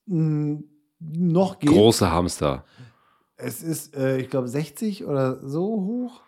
[0.05, 0.63] Mh,
[0.99, 1.69] noch geht.
[1.69, 2.65] Große Hamster.
[3.37, 6.21] Es ist, äh, ich glaube, 60 oder so hoch.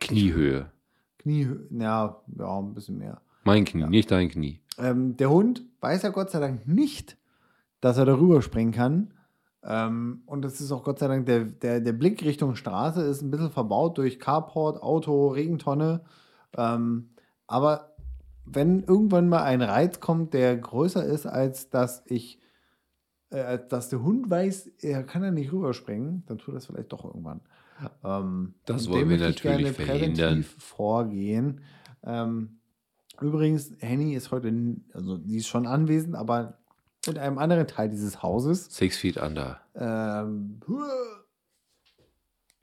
[0.00, 0.70] Kniehöhe.
[1.18, 3.20] Knie, ja, ja, ein bisschen mehr.
[3.44, 4.60] Mein Knie, nicht dein Knie.
[4.78, 7.16] Ähm, der Hund weiß ja Gott sei Dank nicht,
[7.80, 9.14] dass er darüber springen kann.
[9.64, 13.22] Ähm, und es ist auch Gott sei Dank, der, der, der Blick Richtung Straße ist
[13.22, 16.02] ein bisschen verbaut durch Carport, Auto, Regentonne.
[16.56, 17.10] Ähm,
[17.46, 17.91] aber
[18.44, 22.40] wenn irgendwann mal ein Reiz kommt, der größer ist, als dass ich
[23.30, 26.92] äh, dass der Hund weiß, er kann ja nicht rüberspringen, dann tut er das vielleicht
[26.92, 27.40] doch irgendwann.
[28.04, 30.14] Ähm, Das wollen wir natürlich gerne verhindern.
[30.14, 31.60] präventiv vorgehen.
[32.04, 32.58] Ähm,
[33.20, 34.52] übrigens, Henny ist heute,
[34.92, 36.58] also die ist schon anwesend, aber
[37.06, 38.66] in einem anderen Teil dieses Hauses.
[38.66, 39.60] Six Feet Under.
[39.74, 40.60] Ähm,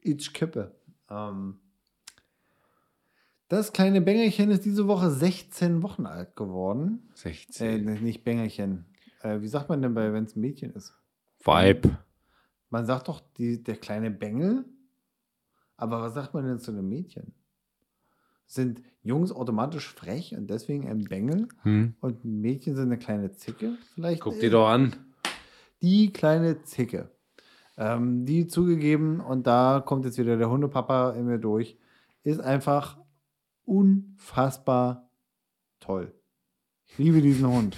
[0.01, 0.75] ich kippe.
[1.09, 1.59] Ähm,
[3.49, 7.09] das kleine Bängerchen ist diese Woche 16 Wochen alt geworden.
[7.15, 8.03] Äh, 16.
[8.03, 8.85] nicht Bängerchen.
[9.21, 10.93] Äh, wie sagt man denn, wenn es ein Mädchen ist?
[11.43, 11.97] Vibe.
[12.69, 14.65] Man sagt doch die, der kleine Bengel.
[15.77, 17.33] Aber was sagt man denn zu einem Mädchen?
[18.45, 21.47] Sind Jungs automatisch frech und deswegen ein Bengel?
[21.63, 21.95] Hm?
[22.01, 23.77] Und Mädchen sind eine kleine Zicke?
[23.95, 24.95] Vielleicht Guck äh, dir doch an.
[25.81, 27.09] die kleine Zicke.
[27.77, 31.77] Ähm, die zugegeben, und da kommt jetzt wieder der Hundepapa in mir durch,
[32.23, 32.97] ist einfach
[33.69, 35.09] unfassbar
[35.79, 36.13] toll.
[36.87, 37.77] Ich liebe diesen Hund.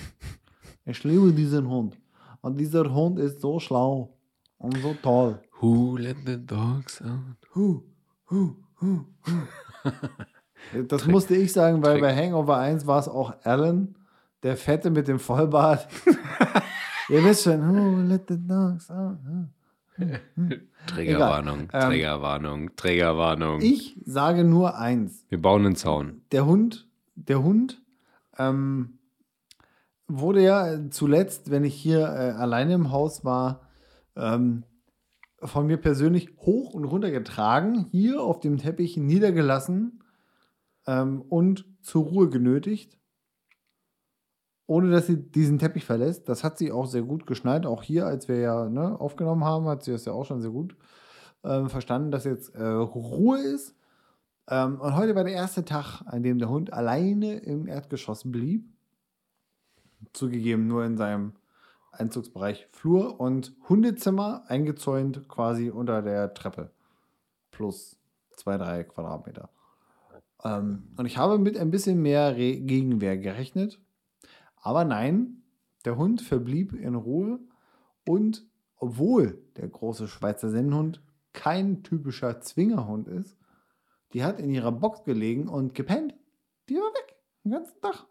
[0.85, 1.97] Ich liebe diesen Hund.
[2.41, 4.17] Und dieser Hund ist so schlau
[4.57, 5.41] und so toll.
[5.59, 7.37] Who let the dogs out?
[7.53, 7.83] Hu,
[8.29, 10.83] hu, hu, hu.
[10.87, 12.01] Das musste ich sagen, weil Trick.
[12.01, 13.95] bei Hangover 1 war es auch Alan,
[14.43, 15.87] der Fette mit dem Vollbart.
[17.09, 19.17] Ihr wisst schon, who let the dogs out.
[20.87, 21.83] Triggerwarnung, Egal.
[21.83, 23.61] Ähm, Triggerwarnung, Triggerwarnung.
[23.61, 25.25] Ich sage nur eins.
[25.29, 26.21] Wir bauen einen Zaun.
[26.31, 27.81] Der Hund, der Hund
[28.37, 28.99] ähm,
[30.07, 33.67] wurde ja zuletzt, wenn ich hier äh, alleine im Haus war,
[34.15, 34.63] ähm,
[35.43, 40.03] von mir persönlich hoch und runter getragen, hier auf dem Teppich niedergelassen
[40.85, 42.97] ähm, und zur Ruhe genötigt,
[44.71, 46.29] ohne dass sie diesen Teppich verlässt.
[46.29, 47.65] Das hat sie auch sehr gut geschnallt.
[47.65, 50.51] Auch hier, als wir ja ne, aufgenommen haben, hat sie das ja auch schon sehr
[50.51, 50.77] gut
[51.43, 53.75] ähm, verstanden, dass jetzt äh, Ruhe ist.
[54.49, 58.63] Ähm, und heute war der erste Tag, an dem der Hund alleine im Erdgeschoss blieb.
[60.13, 61.33] Zugegeben nur in seinem
[61.91, 66.71] Einzugsbereich Flur und Hundezimmer eingezäunt quasi unter der Treppe.
[67.51, 67.97] Plus
[68.37, 69.49] zwei, drei Quadratmeter.
[70.45, 73.81] Ähm, und ich habe mit ein bisschen mehr Re Gegenwehr gerechnet.
[74.61, 75.43] Aber nein,
[75.85, 77.39] der Hund verblieb in Ruhe
[78.07, 78.47] und
[78.77, 81.03] obwohl der große Schweizer Sennenhund
[81.33, 83.37] kein typischer Zwingerhund ist,
[84.13, 86.13] die hat in ihrer Box gelegen und gepennt.
[86.69, 88.05] Die war weg, den ganzen Tag.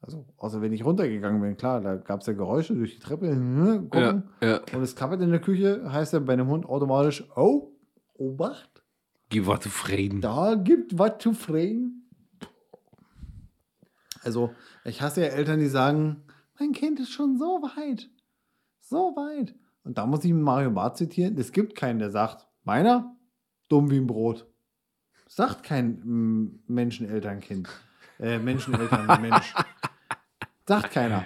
[0.00, 3.34] Also, außer wenn ich runtergegangen bin, klar, da gab es ja Geräusche durch die Treppe.
[3.34, 4.24] ne, Gucken.
[4.42, 4.60] ja.
[4.74, 7.72] Und es klappert in der Küche, heißt ja bei einem Hund automatisch, oh,
[8.12, 8.84] Obacht,
[9.30, 10.20] Gib was zufrieden.
[10.20, 12.03] da gibt was zu freien.
[14.24, 14.54] Also,
[14.84, 16.24] ich hasse ja Eltern, die sagen,
[16.58, 18.10] mein Kind ist schon so weit.
[18.80, 19.54] So weit.
[19.84, 21.36] Und da muss ich Mario Barth zitieren.
[21.38, 23.16] Es gibt keinen, der sagt, meiner,
[23.68, 24.46] dumm wie ein Brot.
[25.28, 27.68] Sagt kein mm, Menschenelternkind.
[28.18, 29.54] Äh, Menscheneltern, Mensch.
[30.66, 31.24] Sagt keiner.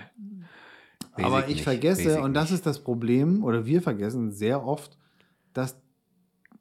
[1.15, 4.65] Weiß Aber ich ich vergesse, ich und das ist das Problem, oder wir vergessen sehr
[4.65, 4.97] oft,
[5.53, 5.81] dass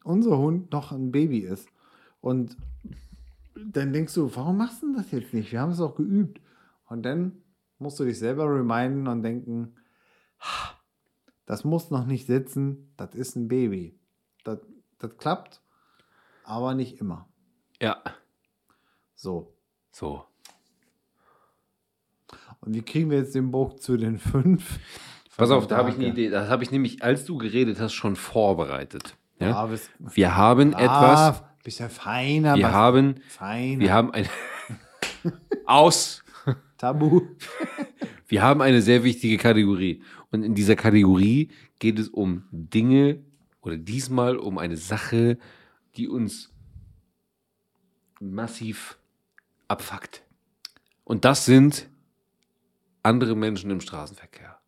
[0.03, 1.69] unser Hund noch ein Baby ist.
[2.21, 2.57] Und
[3.65, 5.51] dann denkst du, warum machst du das jetzt nicht?
[5.51, 6.41] Wir haben es auch geübt.
[6.87, 7.41] Und dann
[7.79, 9.75] musst du dich selber reminden und denken,
[10.39, 10.77] "Ha,
[11.45, 13.97] das muss noch nicht sitzen, das ist ein Baby.
[14.43, 14.59] Das,
[14.99, 15.61] das klappt,
[16.43, 17.27] aber nicht immer.
[17.81, 18.01] Ja.
[19.15, 19.53] So.
[19.91, 20.25] So.
[22.61, 24.79] Und wie kriegen wir jetzt den Bogen zu den fünf?
[25.37, 26.07] Pass auf, da habe ich eine.
[26.07, 26.29] Idee.
[26.29, 29.15] Das habe ich nämlich, als du geredet hast, schon vorbereitet.
[29.39, 29.67] Ja?
[29.69, 31.43] Ja, Wir haben etwas.
[31.67, 32.55] Ah, bisschen feiner.
[32.55, 33.81] Wir haben, feiner.
[33.81, 34.29] wir haben ein.
[35.65, 36.23] Aus!
[36.77, 37.21] Tabu.
[38.29, 40.01] Wir haben eine sehr wichtige Kategorie.
[40.31, 41.49] Und in dieser Kategorie
[41.79, 43.23] geht es um Dinge
[43.61, 45.37] oder diesmal um eine Sache,
[45.95, 46.53] die uns
[48.19, 48.97] massiv
[49.69, 50.23] abfuckt.
[51.05, 51.89] Und das sind
[53.01, 54.59] andere Menschen im Straßenverkehr.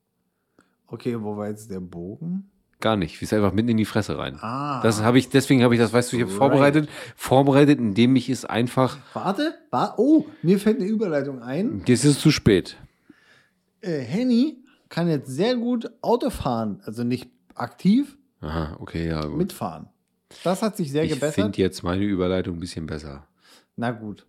[0.87, 2.49] Okay, wo war jetzt der Bogen?
[2.81, 3.19] Gar nicht.
[3.19, 4.37] Wir sind einfach mitten in die Fresse rein.
[4.41, 4.81] Ah.
[4.81, 6.37] Das habe ich, deswegen habe ich das, weißt du, ich habe Right.
[6.39, 11.83] vorbereitet, vorbereitet, indem ich es einfach, Warte, wa oh, mir fällt eine Überleitung ein.
[11.85, 12.77] jetzt ist es zu spät.
[13.81, 14.57] Äh, Henny
[14.87, 19.37] kann jetzt sehr gut Auto fahren, also nicht aktiv, Aha, okay, ja, gut.
[19.37, 19.87] mitfahren.
[20.43, 21.35] Das hat sich sehr ich gebessert.
[21.35, 23.25] finde jetzt meine Überleitung ein bisschen besser.
[23.75, 24.25] Na gut,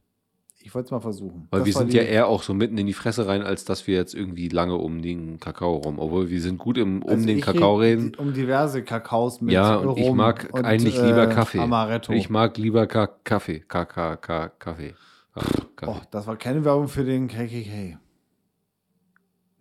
[0.62, 1.48] ich wollte es mal versuchen.
[1.50, 3.86] Weil Das wir sind ja eher auch so mitten in die Fresse rein, als dass
[3.86, 5.98] wir jetzt irgendwie lange um den Kakao rum.
[5.98, 8.12] Obwohl wir sind gut im um also den ich Kakao red reden.
[8.16, 11.58] Um diverse Kakaos mit Ja, und ich mag und, eigentlich äh, lieber Kaffee.
[11.60, 12.12] Amaretto.
[12.12, 13.60] Ich mag lieber Ka Kaffee.
[13.60, 14.94] Ka Ka Ka Kaffee.
[15.34, 15.44] Ach,
[15.76, 15.92] Kaffee.
[15.92, 17.98] oh, das war keine Werbung für den KKK.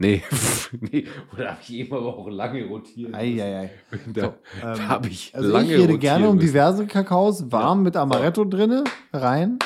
[0.01, 0.23] Nee.
[0.79, 1.05] nee.
[1.33, 3.13] Oder habe ich eben aber auch lange rotiert.
[3.13, 3.69] Eieiei.
[4.13, 6.47] Da, So, da ähm, habe ich Also lange ich rede gerne um müssen.
[6.47, 9.59] diverse Kakaos, warm mit Amaretto drinne, rein.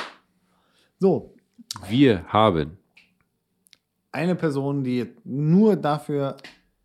[1.03, 1.33] So,
[1.89, 2.77] Wir haben
[4.13, 6.37] eine Person, die nur dafür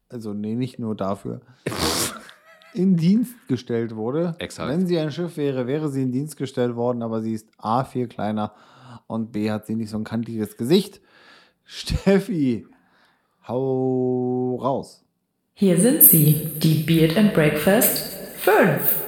[0.08, 1.40] also nee, nicht nur dafür,
[2.74, 4.34] in Dienst gestellt wurde.
[4.40, 4.68] Exakt.
[4.68, 7.84] Wenn sie ein Schiff wäre, wäre sie in Dienst gestellt worden, aber sie ist A,
[7.84, 8.54] viel kleiner
[9.06, 11.00] und B, hat sie nicht so ein kantiges Gesicht.
[11.62, 12.66] Steffi,
[13.46, 15.04] hau raus.
[15.54, 19.00] Hier sind sie, die Beard and Breakfast 5.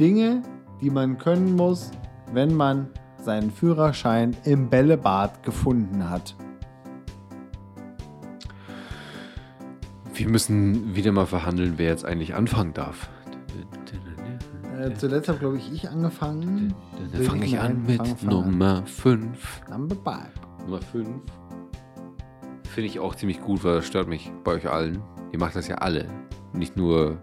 [0.00, 0.42] Dinge,
[0.80, 1.92] die man können muss,
[2.32, 2.88] wenn man
[3.22, 6.34] seinen Führerschein im Bällebad gefunden hat.
[10.14, 13.08] Wir müssen wieder mal verhandeln, wer jetzt eigentlich anfangen darf.
[14.78, 16.74] Äh, zuletzt habe, glaube ich, ich angefangen.
[17.12, 19.62] Dann fange ich an mit fang- fang Nummer 5.
[19.66, 19.80] an.
[19.80, 20.32] Number five.
[20.66, 21.08] Nummer 5.
[22.68, 25.02] Finde ich auch ziemlich gut, weil das stört mich bei euch allen.
[25.32, 26.06] Ihr macht das ja alle.
[26.52, 27.18] Nicht nur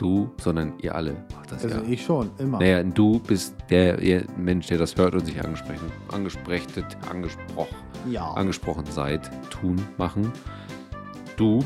[0.00, 1.88] du, sondern ihr alle macht das Also ja.
[1.88, 2.58] ich schon, immer.
[2.58, 7.76] Naja, du bist der, der Mensch, der das hört und sich angesprochen, angesprechtet, angesprochen,
[8.10, 8.30] ja.
[8.32, 10.32] angesprochen seid, tun, machen.
[11.36, 11.64] Du,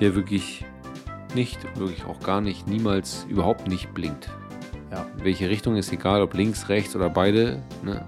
[0.00, 0.64] der wirklich
[1.34, 4.30] nicht, wirklich auch gar nicht, niemals, überhaupt nicht blinkt.
[4.92, 5.06] ja.
[5.16, 7.62] Welche Richtung ist egal, ob links, rechts oder beide.
[7.82, 8.04] Ne?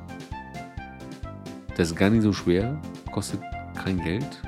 [1.76, 2.80] Das ist gar nicht so schwer,
[3.12, 3.40] kostet
[3.74, 4.42] kein Geld.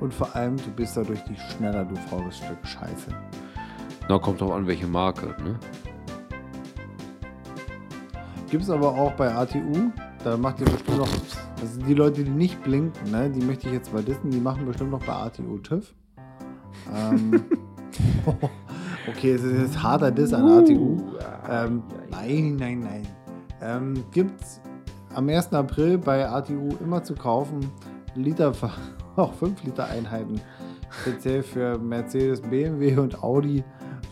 [0.00, 3.10] Und vor allem, du bist dadurch nicht schneller, du faules Stück Scheiße.
[4.08, 5.26] Na, kommt drauf an, welche Marke.
[5.42, 5.58] Ne?
[8.50, 9.92] Gibt es aber auch bei ATU.
[10.24, 11.08] Da macht ihr bestimmt noch.
[11.60, 14.66] Also die Leute, die nicht blinken, ne, die möchte ich jetzt mal dissen, die machen
[14.66, 15.94] bestimmt noch bei ATU TÜV.
[16.94, 17.44] Ähm,
[19.08, 20.96] okay, es ist jetzt harter Diss an ATU.
[21.48, 23.02] Ähm, nein, nein, nein.
[23.60, 24.60] Ähm, Gibt es
[25.14, 25.52] am 1.
[25.52, 27.60] April bei ATU immer zu kaufen
[28.14, 28.52] Liter,
[29.22, 30.40] auch 5 Liter Einheiten.
[31.02, 33.64] Speziell für Mercedes, BMW und Audi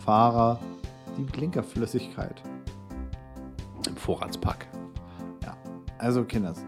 [0.05, 0.59] Fahrer
[1.17, 2.41] die Blinkerflüssigkeit.
[3.87, 4.67] Im Vorratspack.
[5.43, 5.55] Ja,
[5.97, 6.65] also Kinders.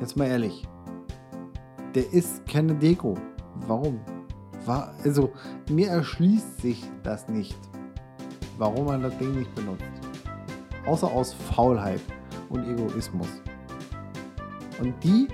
[0.00, 0.66] Jetzt mal ehrlich.
[1.94, 3.18] Der ist keine Deko.
[3.66, 4.00] Warum?
[4.64, 5.32] War, also,
[5.70, 7.58] mir erschließt sich das nicht,
[8.58, 9.84] warum man das Ding nicht benutzt.
[10.86, 12.00] Außer aus Faulheit
[12.48, 13.28] und Egoismus.
[14.80, 15.28] Und die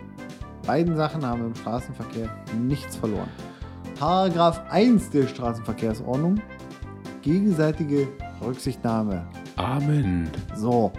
[0.67, 3.29] beiden Sachen haben im Straßenverkehr nichts verloren.
[3.99, 6.41] Paragraph 1 der Straßenverkehrsordnung.
[7.23, 8.09] Gegenseitige
[8.45, 9.27] Rücksichtnahme.
[9.57, 10.29] Amen.
[10.55, 10.93] So.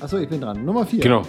[0.00, 0.64] Achso, ich bin dran.
[0.64, 1.00] Nummer 4.
[1.00, 1.22] Genau.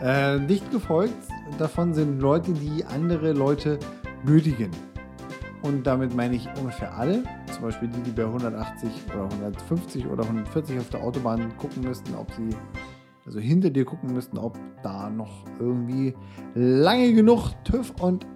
[0.00, 1.14] Äh, dicht gefolgt
[1.58, 3.78] davon sind Leute, die andere Leute
[4.24, 4.70] nötigen.
[5.62, 7.24] Und damit meine ich ungefähr alle.
[7.52, 12.14] Zum Beispiel die, die bei 180 oder 150 oder 140 auf der Autobahn gucken müssten,
[12.14, 12.50] ob sie,
[13.28, 16.14] also hinter dir gucken müssten, ob da noch irgendwie
[16.54, 18.26] lange genug TÜV und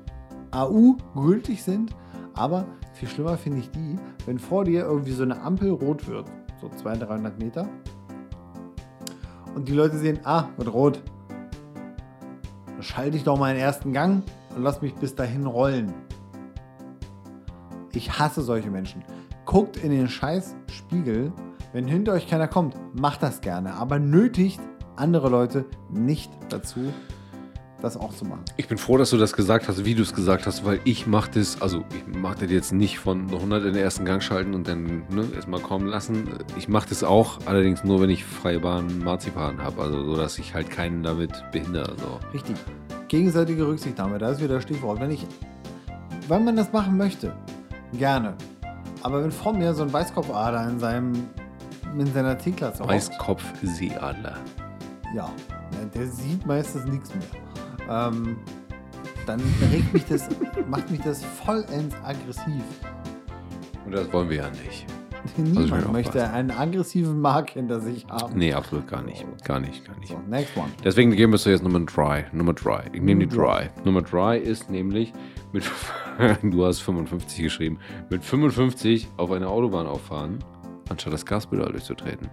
[0.51, 1.97] AU gültig sind.
[2.35, 6.31] Aber viel schlimmer finde ich die, wenn vor dir irgendwie so eine Ampel rot wird,
[6.61, 7.67] so 200, 300 Meter.
[9.55, 11.03] Und die Leute sehen, ah, wird rot.
[12.67, 14.23] Dann schalte ich doch mal den ersten Gang
[14.55, 15.95] und lass mich bis dahin rollen.
[17.95, 19.03] Ich hasse solche Menschen.
[19.47, 21.33] Guckt in den scheiß Spiegel.
[21.73, 23.73] Wenn hinter euch keiner kommt, macht das gerne.
[23.73, 24.61] Aber nötigt
[24.97, 26.93] andere Leute nicht dazu,
[27.83, 28.45] das auch zu machen.
[28.57, 31.07] Ich bin froh, dass du das gesagt hast, wie du es gesagt hast, weil ich
[31.07, 34.55] mache das, also ich mache das jetzt nicht von 100 in den ersten Gang schalten
[34.55, 36.29] und dann ne, erstmal kommen lassen.
[36.57, 40.39] Ich mache das auch, allerdings nur, wenn ich freie Bahn Marzipan habe, also so, dass
[40.39, 41.95] ich halt keinen damit behindere.
[41.99, 42.21] So.
[42.33, 42.57] Richtig.
[43.09, 45.01] Gegenseitige Rücksichtnahme, da ist wieder das Stichwort.
[45.01, 45.27] Wenn ich,
[46.29, 47.35] wenn man das machen möchte,
[47.99, 48.35] gerne.
[49.03, 51.13] Aber wenn vor mir so ein Weißkopfader in seinem,
[51.99, 54.37] in seiner T-Klasse Weißkopf-Seeadler.
[55.15, 55.31] Ja,
[55.95, 57.25] der sieht meistens nichts mehr.
[57.89, 58.37] Ähm,
[59.27, 59.41] dann
[59.71, 60.29] regt mich das,
[60.69, 62.63] macht mich das vollends aggressiv.
[63.85, 64.87] Und das wollen wir ja nicht.
[65.37, 66.35] Niemand mir möchte aufpassen.
[66.35, 68.37] einen aggressiven Mark hinter sich haben.
[68.37, 69.25] Nee, absolut gar nicht.
[69.45, 70.09] Gar nicht, gar nicht.
[70.09, 70.69] So, next one.
[70.83, 72.27] Deswegen geben wir es jetzt Nummer 3.
[72.33, 72.91] Nummer 3.
[72.93, 73.71] Ich nehme die 3.
[73.85, 75.13] Nummer 3 ist nämlich
[75.53, 75.65] mit,
[76.43, 77.79] du hast 55 geschrieben,
[78.11, 80.41] mit 55 auf eine Autobahn auffahren,
[80.89, 82.29] anstatt das Gaspedal durchzutreten.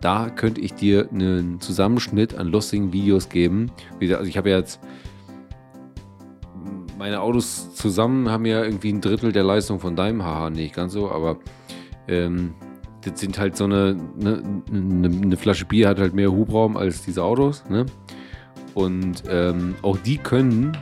[0.00, 3.70] Da könnte ich dir einen Zusammenschnitt an lustigen Videos geben.
[4.00, 4.80] Also ich habe ja jetzt
[6.98, 10.92] meine Autos zusammen haben ja irgendwie ein Drittel der Leistung von deinem haha, nicht ganz
[10.92, 11.38] so, aber
[12.08, 12.54] ähm,
[13.02, 17.02] das sind halt so eine, ne, eine, eine Flasche Bier hat halt mehr Hubraum als
[17.02, 17.86] diese Autos, ne?
[18.74, 20.76] Und ähm, auch die können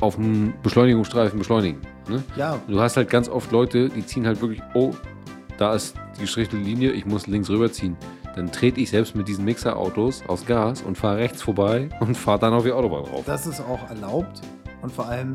[0.00, 1.80] auf dem Beschleunigungsstreifen beschleunigen.
[2.08, 2.22] Ne?
[2.36, 4.92] Ja, Du hast halt ganz oft Leute, die ziehen halt wirklich, oh,
[5.58, 7.96] da ist die gestrichelte Linie, ich muss links rüberziehen.
[8.36, 12.38] Dann trete ich selbst mit diesen Mixerautos aus Gas und fahre rechts vorbei und fahre
[12.38, 13.24] dann auf die Autobahn drauf.
[13.26, 14.40] das ist auch erlaubt
[14.80, 15.32] und vor allem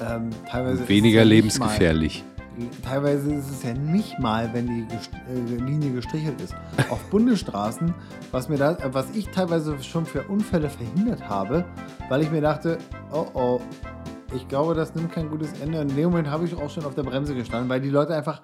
[0.00, 0.74] ähm, teilweise.
[0.74, 2.22] ist es Weniger ja lebensgefährlich.
[2.22, 2.34] Mal,
[2.82, 6.54] teilweise ist es ja nicht mal, wenn die gest äh, Linie gestrichelt ist.
[6.90, 7.94] Auf Bundesstraßen,
[8.30, 11.64] was, mir da, äh, was ich teilweise schon für Unfälle verhindert habe,
[12.08, 12.78] weil ich mir dachte,
[13.12, 13.60] oh oh,
[14.34, 15.80] ich glaube, das nimmt kein gutes Ende.
[15.80, 18.14] Und in dem Moment habe ich auch schon auf der Bremse gestanden, weil die Leute
[18.14, 18.42] einfach,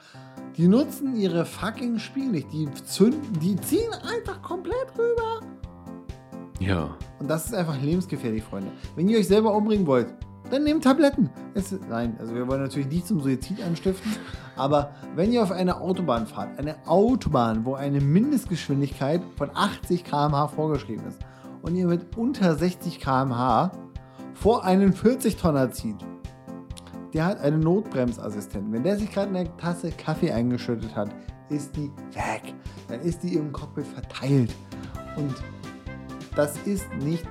[0.61, 2.53] die nutzen ihre fucking Spiel nicht.
[2.53, 5.41] Die zünden, die ziehen einfach komplett rüber.
[6.59, 6.95] Ja.
[7.19, 8.71] Und das ist einfach lebensgefährlich, Freunde.
[8.95, 10.13] Wenn ihr euch selber umbringen wollt,
[10.51, 11.31] dann nehmt Tabletten.
[11.55, 14.13] Es, nein, also wir wollen natürlich nicht zum Suizid anstiften,
[14.55, 20.49] aber wenn ihr auf eine Autobahn fahrt, eine Autobahn, wo eine Mindestgeschwindigkeit von 80 km/h
[20.49, 21.21] vorgeschrieben ist
[21.63, 23.73] und ihr mit unter 60 km/h
[24.35, 25.97] vor einen 40-Tonner zieht,
[27.13, 28.73] der hat einen Notbremsassistenten.
[28.73, 31.11] Wenn der sich gerade eine Tasse Kaffee eingeschüttet hat,
[31.49, 32.55] ist die weg.
[32.89, 34.55] Dann ist die im Cockpit verteilt.
[35.17, 35.35] Und
[36.37, 37.27] das ist nicht.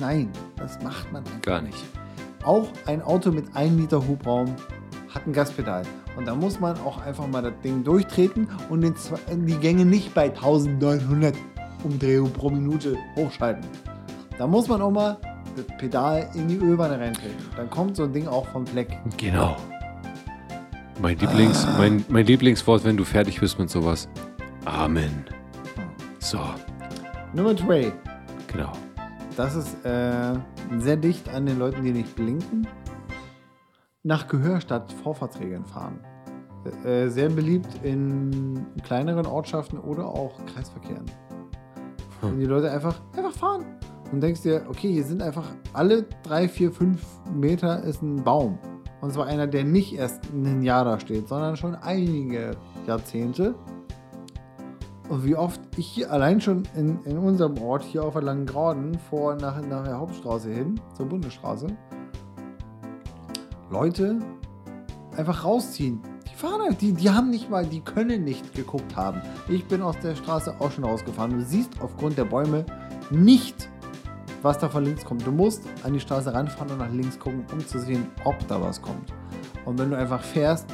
[0.00, 1.84] Nein, das macht man einfach Gar nicht.
[2.44, 4.54] auch ein Auto mit 1 Liter Hubraum
[5.14, 5.84] hat ein Gaspedal.
[6.16, 10.24] Und da muss man auch einfach mal das Ding durchtreten und die Gänge nicht bei
[10.24, 11.34] 1900
[11.84, 13.64] Umdrehungen pro Minute hochschalten.
[14.38, 15.18] Da muss man auch mal
[15.62, 17.36] Pedal in die Ölwanne reintreten.
[17.56, 18.98] Dann kommt so ein Ding auch vom Fleck.
[19.16, 19.56] Genau.
[21.00, 24.08] Mein, Lieblings, mein, mein Lieblingswort, wenn du fertig bist mit sowas.
[24.64, 25.24] Amen.
[26.18, 26.40] So,
[27.34, 27.92] Nummer 2.
[28.50, 28.72] genau.
[29.36, 30.34] Das ist äh,
[30.78, 32.66] sehr dicht an den Leuten, die nicht blinken.
[34.02, 36.00] Nach Gehör statt Vorfahrtsregeln fahren.
[36.84, 41.04] Äh, sehr beliebt in kleineren Ortschaften oder auch Kreisverkehren.
[42.22, 43.66] Wenn die Leute einfach, einfach fahren.
[44.12, 47.04] Und denkst dir, okay, hier sind einfach alle drei, vier, fünf
[47.34, 48.58] Meter ist ein Baum.
[49.00, 52.52] Und zwar einer, der nicht erst ein Jahr da steht, sondern schon einige
[52.86, 53.54] Jahrzehnte.
[55.08, 58.46] Und wie oft ich hier allein schon in, in unserem Ort, hier auf der Langen
[58.46, 61.66] Graden, vor nach, nach der Hauptstraße hin, zur Bundesstraße,
[63.70, 64.18] Leute
[65.16, 66.00] einfach rausziehen.
[66.28, 69.22] Die fahren halt, die, die haben nicht mal, die können nicht geguckt haben.
[69.48, 71.32] Ich bin aus der Straße auch schon rausgefahren.
[71.32, 72.66] Du siehst aufgrund der Bäume
[73.10, 73.68] nicht,
[74.42, 75.26] was da von links kommt.
[75.26, 78.60] Du musst an die Straße ranfahren und nach links gucken, um zu sehen, ob da
[78.60, 79.12] was kommt.
[79.64, 80.66] Und wenn du einfach fährst,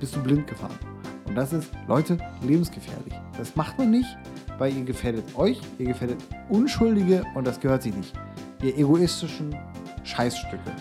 [0.00, 0.78] bist du blind gefahren.
[1.26, 3.14] Und das ist, Leute, lebensgefährlich.
[3.36, 4.16] Das macht man nicht,
[4.58, 6.18] weil ihr gefährdet euch, ihr gefährdet
[6.48, 8.12] Unschuldige und das gehört sich nicht.
[8.62, 9.54] Ihr egoistischen
[10.04, 10.72] Scheißstücke.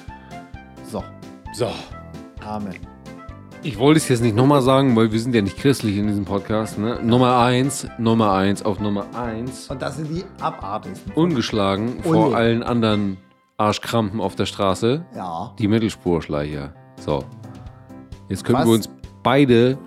[0.90, 1.04] So,
[1.54, 1.70] So.
[2.44, 2.97] Amen.
[3.64, 6.26] Ich wollte es jetzt nicht nochmal sagen, weil wir sind ja nicht christlich in diesem
[6.26, 6.78] Podcast.
[6.78, 7.00] Ne?
[7.04, 9.70] Nummer eins, Nummer eins, auf Nummer eins.
[9.70, 11.12] Und das sind die abartigsten.
[11.14, 12.36] Ungeschlagen Oh vor je.
[12.36, 13.18] allen anderen
[13.58, 15.06] Arschkrampen auf der Straße.
[15.16, 15.54] Ja.
[15.60, 16.74] Die Mittelspurschleicher.
[17.00, 17.24] So.
[18.30, 18.68] Jetzt können Was?
[18.68, 18.90] wir uns
[19.24, 19.78] beide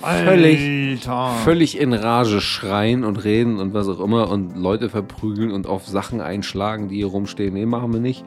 [0.00, 1.30] völlig, Alter.
[1.44, 5.86] völlig in Rage schreien und reden und was auch immer und Leute verprügeln und auf
[5.86, 7.54] Sachen einschlagen, die hier rumstehen.
[7.54, 8.24] Nee, machen wir nicht.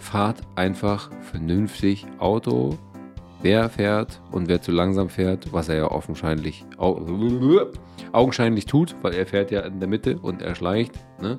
[0.00, 2.76] Fahrt einfach vernünftig Auto.
[3.42, 7.00] Wer fährt und wer zu langsam fährt, was er ja offensichtlich au
[8.12, 11.38] augenscheinlich tut, weil er fährt ja in der Mitte und er schleicht, ne?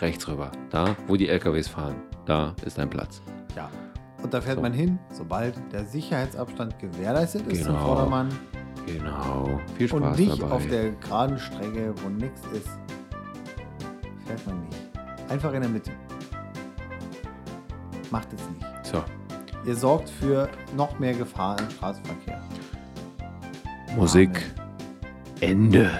[0.00, 0.50] rechts rüber.
[0.70, 1.96] Da, wo die LKWs fahren.
[2.26, 3.22] Da ist ein Platz.
[3.56, 3.68] Ja.
[4.22, 4.62] Und da fährt So.
[4.62, 7.86] man hin, sobald der Sicherheitsabstand gewährleistet ist zum Genau.
[7.86, 8.28] Vordermann.
[8.86, 9.60] Genau.
[9.76, 10.52] Viel Spaß Und nicht dabei.
[10.52, 12.68] auf der geraden Strecke, wo nichts ist,
[14.26, 14.78] fährt man nicht.
[15.28, 15.92] Einfach in der Mitte.
[18.10, 18.86] Macht es nicht.
[18.86, 19.04] so.
[19.68, 22.42] Ihr sorgt für noch mehr Gefahr im Straßenverkehr.
[23.94, 24.30] Musik.
[25.42, 25.90] Ende.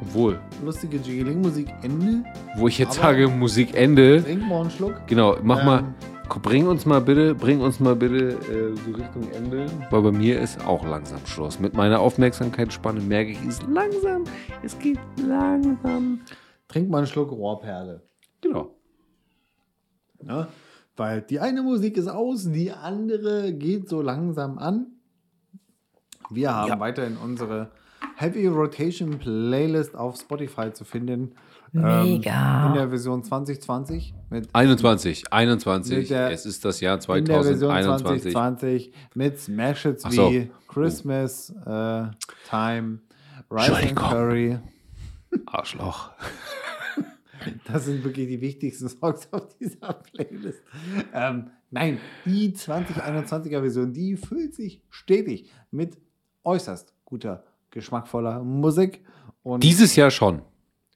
[0.00, 2.22] Obwohl, Lustige Jiggling-Musik Ende.
[2.58, 5.04] wo ich jetzt sage Musik Ende, Trink mal einen Schluck.
[5.08, 5.94] genau, mach Ähm, mal,
[6.42, 10.40] bring uns mal bitte, bring uns mal bitte äh, so Richtung Ende, weil bei mir
[10.40, 11.58] ist auch langsam Schluss.
[11.58, 14.22] Mit meiner Aufmerksamkeitsspanne merke ich, es ist langsam,
[14.62, 16.20] es geht langsam.
[16.68, 18.00] Trink mal einen Schluck Rohrperle.
[18.42, 18.76] Genau.
[20.22, 20.46] Ne?
[20.96, 24.86] Weil die eine Musik ist aus, die andere geht so langsam an.
[26.30, 26.80] Wir haben Ja.
[26.80, 27.70] weiterhin unsere
[28.16, 31.32] Heavy Rotation Playlist auf Spotify zu finden.
[31.72, 32.66] Mega.
[32.66, 37.24] Ähm, in der Version 2020 mit 21, 21, Mit der- es ist das Jahr in
[37.24, 38.32] der Version 2021.
[38.32, 40.30] 2020 mit Smash Hits Ach so.
[40.30, 42.04] wie Christmas äh,
[42.48, 43.00] Time,
[43.50, 43.96] Rice and.
[43.96, 44.58] Curry.
[45.46, 46.10] Arschloch.
[47.66, 50.62] Das sind wirklich die wichtigsten Songs auf dieser Playlist.
[51.12, 55.98] Ähm, nein, die 2021er Version, die füllt sich stetig mit
[56.44, 59.04] äußerst guter, geschmackvoller Musik.
[59.42, 60.42] Und Dieses Jahr schon,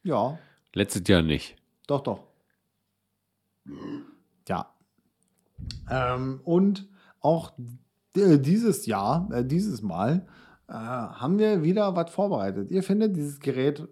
[0.03, 0.39] ja,
[0.75, 1.57] letztes Jahr nicht.
[1.87, 2.25] doch, doch.
[4.49, 4.73] Ja.
[5.91, 6.89] Ähm, und
[7.21, 7.53] auch
[8.17, 10.27] äh, dieses Jahr, äh, dieses Mal,
[10.69, 12.71] äh, haben wir wieder was vorbereitet.
[12.71, 13.87] Ihr findet dieses Gerät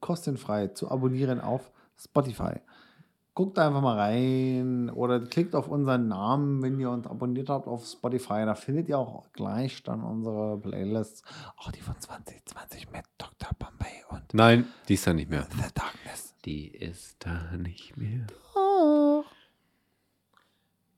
[0.00, 1.70] kostenfrei zu abonnieren auf
[2.04, 2.60] Spotify.
[3.34, 7.86] Guckt einfach mal rein oder klickt auf unseren Namen, wenn ihr uns abonniert habt auf
[7.86, 8.44] Spotify.
[8.44, 11.22] Da findet ihr auch gleich dann unsere Playlists.
[11.56, 13.50] Auch die von 2020 mit Dr.
[13.58, 15.46] Bombay und Nein, die ist da nicht mehr.
[15.50, 16.34] The Darkness.
[16.44, 18.26] Die ist da nicht mehr.
[18.54, 19.24] Oh.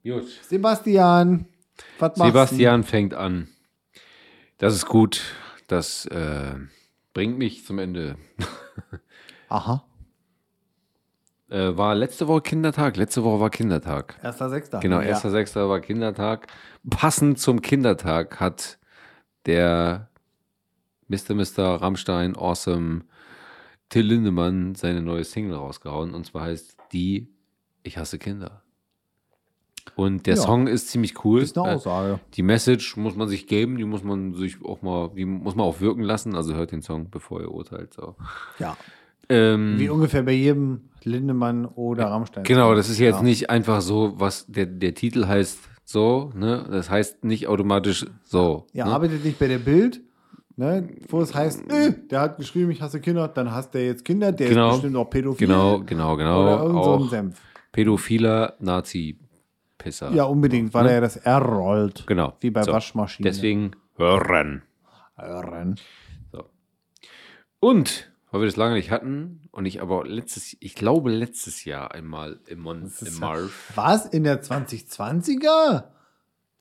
[0.02, 0.28] Gut.
[0.42, 1.46] Sebastian,
[2.14, 3.48] Sebastian fängt an.
[4.58, 5.22] Das ist gut.
[5.66, 6.54] Das äh,
[7.14, 8.16] bringt mich zum Ende.
[8.38, 8.44] du?
[9.48, 9.84] Aha,
[11.54, 12.96] Äh, war letzte Woche Kindertag.
[12.96, 14.18] Letzte Woche war Kindertag.
[14.24, 14.80] 1.6.
[14.80, 15.16] Genau, ja.
[15.16, 15.68] 1.6.
[15.68, 16.48] war Kindertag.
[16.90, 18.78] Passend zum Kindertag hat
[19.46, 20.08] der
[21.06, 21.34] Mr.
[21.34, 21.80] Mr.
[21.80, 23.02] Rammstein Awesome
[23.88, 26.12] Till Lindemann seine neue Single rausgehauen.
[26.12, 27.28] Und zwar heißt die
[27.84, 28.62] Ich hasse Kinder.
[29.94, 30.42] Und der Ja.
[30.42, 31.42] Song ist ziemlich cool.
[31.42, 32.20] Ist eine Äh, Aussage.
[32.32, 35.66] Die Message muss man sich geben, die muss man sich auch mal, die muss man
[35.66, 36.34] auch wirken lassen.
[36.34, 37.92] Also hört den Song, bevor ihr urteilt.
[37.94, 38.16] So.
[38.58, 38.76] Ja.
[39.28, 42.44] Ähm, Wie ungefähr bei jedem Lindemann oder Rammstein.
[42.44, 43.22] Genau, das ist jetzt Ja.
[43.22, 46.66] nicht einfach so, was der, der Titel heißt so, ne?
[46.70, 48.66] Das heißt nicht automatisch so.
[48.72, 48.92] Ihr ne?
[48.92, 50.00] arbeitet nicht bei der Bild,
[50.56, 54.04] ne, wo es heißt, äh, der hat geschrieben, ich hasse Kinder, dann hasst der jetzt
[54.04, 54.68] Kinder, der Genau.
[54.70, 55.46] ist bestimmt auch pädophil.
[55.46, 56.42] Genau, genau, genau.
[56.42, 57.40] Oder irgend so ein Senf.
[57.72, 60.10] pädophiler Nazi-Pisser.
[60.12, 60.88] Ja, unbedingt, weil Ne?
[60.90, 62.06] er ja das R rollt.
[62.06, 62.32] Genau.
[62.40, 62.72] Wie bei So.
[62.72, 63.30] Waschmaschinen.
[63.30, 64.62] Deswegen hören.
[65.16, 65.76] Hören.
[67.60, 71.94] Und, weil wir das lange nicht hatten und ich aber letztes, ich glaube letztes Jahr
[71.94, 73.70] einmal im, Mon, im ist Marv.
[73.76, 74.06] Was?
[74.06, 75.84] In der 2020er?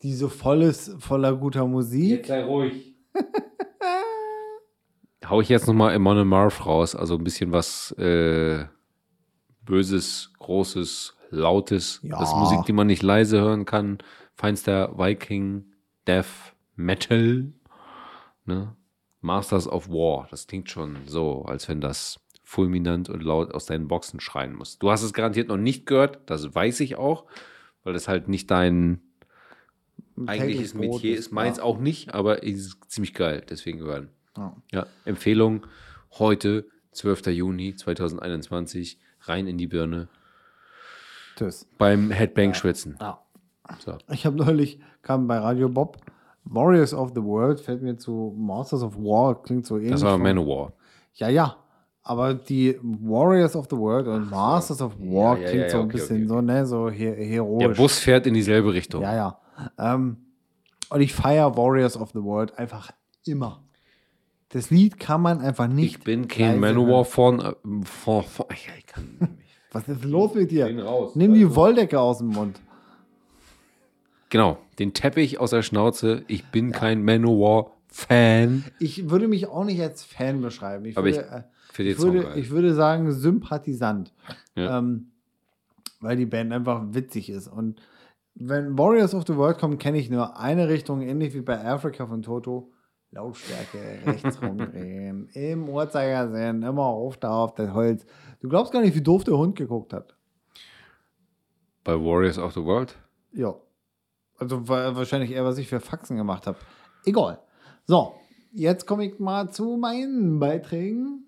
[0.03, 2.27] Die so volles, voller guter Musik?
[2.27, 2.93] sei ruhig.
[5.27, 8.65] Hau ich jetzt nochmal Amon and Marv raus, also ein bisschen was äh,
[9.63, 12.01] Böses, Großes, Lautes.
[12.03, 12.19] Ja.
[12.19, 13.97] Das ist Musik, die man nicht leise hören kann.
[14.35, 15.65] Feinster Viking,
[16.05, 17.51] Death, Metal.
[18.45, 18.75] Ne?
[19.23, 20.27] Masters of War.
[20.29, 24.77] Das klingt schon so, als wenn das fulminant und laut aus deinen Boxen schreien muss.
[24.77, 27.25] Du hast es garantiert noch nicht gehört, das weiß ich auch,
[27.83, 29.01] weil das halt nicht dein
[30.27, 31.31] eigentliches Metier ist.
[31.31, 31.63] Meins ja.
[31.63, 34.09] auch nicht, aber es ist ziemlich geil, deswegen hören.
[34.37, 34.55] Ja.
[34.71, 35.65] Ja, Empfehlung
[36.11, 37.27] heute, 12.
[37.27, 40.09] Juni 2021, rein in die Birne
[41.35, 41.67] Tschüss.
[41.77, 42.97] beim Headbang schwitzen.
[42.99, 43.19] Ja.
[43.79, 43.97] So.
[44.11, 45.97] Ich habe neulich, kam bei Radio Bob,
[46.45, 49.91] Warriors of the World, fällt mir zu Masters of War, klingt so ähnlich.
[49.91, 50.73] Das war Manowar.
[51.13, 51.57] Ja, ja.
[52.05, 55.77] Aber die Warriors of the World und Masters of War Ja, ja, klingt ja, so
[55.77, 57.67] ein okay, bisschen okay, so, ne, so he heroisch.
[57.67, 59.01] Der Bus fährt in dieselbe Richtung.
[59.01, 59.39] Ja, ja.
[59.77, 60.17] Ähm,
[60.89, 62.91] und ich feiere Warriors of the World einfach
[63.25, 63.63] immer.
[64.49, 65.97] Das Lied kann man einfach nicht.
[65.97, 67.05] Ich bin kein Manowar hören.
[67.05, 67.53] von, äh,
[67.85, 69.39] von, von ich, ich kann.
[69.71, 70.67] Was ist los mit dir?
[70.83, 71.55] Raus, Nimm die also.
[71.55, 72.59] Wolldecke aus dem Mund.
[74.33, 76.23] Genau, den Teppich aus der Schnauze.
[76.27, 78.63] Ich bin kein Manowar-Fan.
[78.79, 80.85] Ich würde mich auch nicht als Fan beschreiben.
[80.85, 81.45] Ich Aber ich würde,
[81.77, 82.37] äh, ich, Song würde, geil.
[82.39, 84.11] ich würde sagen Sympathisant.
[84.55, 84.79] Ja.
[84.79, 85.11] Ähm,
[85.99, 87.47] weil die Band einfach witzig ist.
[87.47, 87.79] Und
[88.33, 92.07] wenn Warriors of the World kommen, kenne ich nur eine Richtung, ähnlich wie bei Africa
[92.07, 92.71] von Toto.
[93.11, 98.03] Lautstärke rechts rumdrehen, im Uhrzeigersinn, immer auf da auf das Holz.
[98.39, 100.15] Du glaubst gar nicht, wie doof der Hund geguckt hat.
[101.83, 102.97] Bei Warriors of the World.
[103.31, 103.53] Ja.
[104.43, 106.57] Also wa- wahrscheinlich eher, was ich für Faxen gemacht habe.
[107.05, 107.39] Egal.
[107.85, 108.13] So,
[108.51, 111.25] jetzt komme ich mal zu meinen Beiträgen.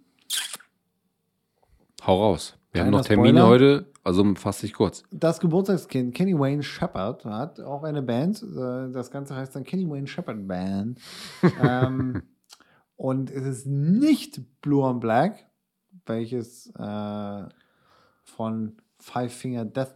[2.05, 2.57] Hau raus.
[2.71, 3.47] Wir haben Kleiner noch Termine Spoiler.
[3.47, 5.03] heute, also fass dich kurz.
[5.11, 8.43] Das Geburtstagskind Kenny Wayne Shepherd hat auch eine Band.
[8.43, 10.99] äh, Das Ganze heißt dann Kenny Wayne Shepherd Band.
[11.63, 12.21] ähm,
[12.97, 15.45] und es ist nicht Blue on Black,
[16.05, 17.43] welches äh,
[18.23, 19.95] von Five Finger Death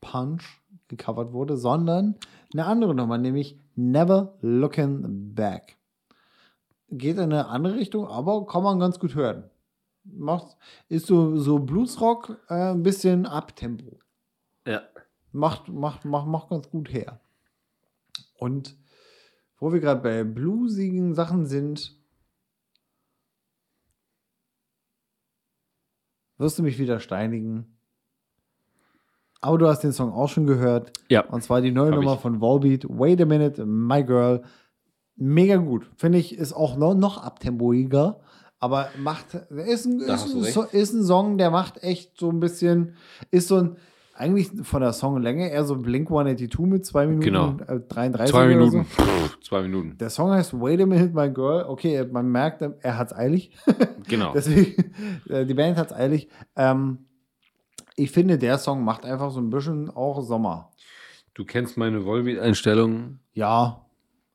[0.00, 0.44] Punch
[0.88, 2.16] gecovert wurde, sondern
[2.52, 5.78] eine andere Nummer, nämlich Never Looking Back.
[6.88, 9.48] Geht in eine andere Richtung, aber kann man ganz gut hören.
[10.02, 10.56] Macht,
[10.88, 13.98] ist so, so Bluesrock, äh, ein bisschen Abtempo
[14.66, 14.82] Ja.
[15.30, 17.20] macht, macht, macht, macht ganz gut her.
[18.38, 18.76] Und
[19.58, 21.96] wo wir gerade bei bluesigen Sachen sind,
[26.38, 27.76] wirst du mich wieder steinigen.
[29.40, 30.92] Aber du hast den Song auch schon gehört.
[31.08, 31.24] Ja.
[31.26, 32.20] Und zwar die neue Nummer ich.
[32.20, 34.42] von Volbeat, Wait a Minute, My Girl.
[35.16, 35.90] Mega gut.
[35.96, 38.20] Finde ich, ist auch noch, noch abtempoiger.
[38.58, 42.94] Aber macht, ist ein, ist, ein, ist ein Song, der macht echt so ein bisschen,
[43.30, 43.76] ist so ein,
[44.14, 47.56] eigentlich von der Songlänge eher so Blink 182 mit zwei Minuten Genau.
[47.66, 48.70] äh, 33 Zwei Minuten.
[48.70, 49.02] So.
[49.02, 49.96] Pff, zwei Minuten.
[49.96, 51.64] Der Song heißt Wait a Minute, My Girl.
[51.68, 53.52] Okay, man merkt, er hat's eilig.
[54.08, 54.32] Genau.
[54.34, 54.92] Deswegen,
[55.30, 56.28] äh, die Band hat's eilig.
[56.56, 57.06] Ähm,
[58.00, 60.72] ich finde, der Song macht einfach so ein bisschen auch Sommer.
[61.34, 63.18] Du kennst meine Volbeat-Einstellung.
[63.32, 63.86] Ja,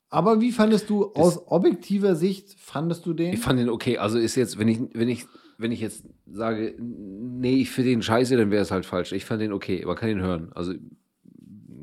[0.08, 3.32] Aber wie fandest du aus objektiver Sicht, fandest du den?
[3.34, 3.98] Ich fand den okay.
[3.98, 5.26] Also ist jetzt, wenn ich, wenn ich,
[5.58, 9.12] wenn ich jetzt sage, nee, ich finde den scheiße, dann wäre es halt falsch.
[9.12, 10.50] Ich fand den okay, man kann ihn hören.
[10.54, 10.74] Also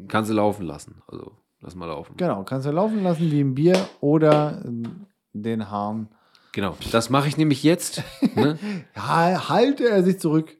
[0.08, 1.02] kannst du laufen lassen.
[1.08, 2.16] Also lass mal laufen.
[2.18, 6.08] genau, kannst du laufen lassen wie ein Bier oder ähm, den Hahn.
[6.54, 6.78] Genau.
[6.92, 8.04] Das mache ich nämlich jetzt.
[8.36, 8.58] Ne?
[8.96, 10.56] Ja, halte er sich zurück.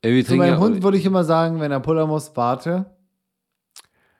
[0.00, 2.96] Ey, Zu meinem ja, Hund würde ich immer sagen, wenn er pullern muss, warte.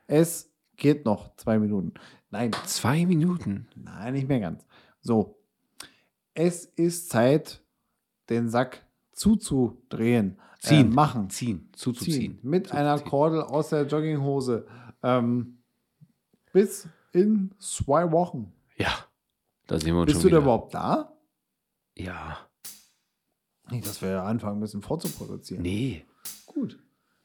[0.07, 1.95] Es geht noch zwei Minuten.
[2.31, 3.69] Nein, zwei Minuten.
[3.77, 4.67] nein, nicht mehr ganz.
[5.01, 5.39] So.
[6.35, 7.63] Es ist Zeit,
[8.29, 10.39] den Sack zuzudrehen.
[10.61, 10.91] Ziehen.
[10.91, 11.31] Äh, machen.
[11.31, 11.71] Ziehen.
[11.75, 12.15] Zuzuziehen.
[12.15, 12.39] Ziehen.
[12.43, 12.87] Mit Zuzuziehen.
[12.87, 14.67] einer Kordel aus der Jogginghose.
[15.03, 15.59] Ähm,
[16.53, 18.53] bis in zwei Wochen.
[18.77, 18.93] Ja.
[19.67, 21.13] Da sehen wir uns Bist schon du da überhaupt da?
[21.97, 22.48] Ja.
[23.71, 25.63] Nicht, dass wir anfangen müssen vorzuproduzieren.
[25.63, 26.05] Nee.
[26.47, 26.79] Gut.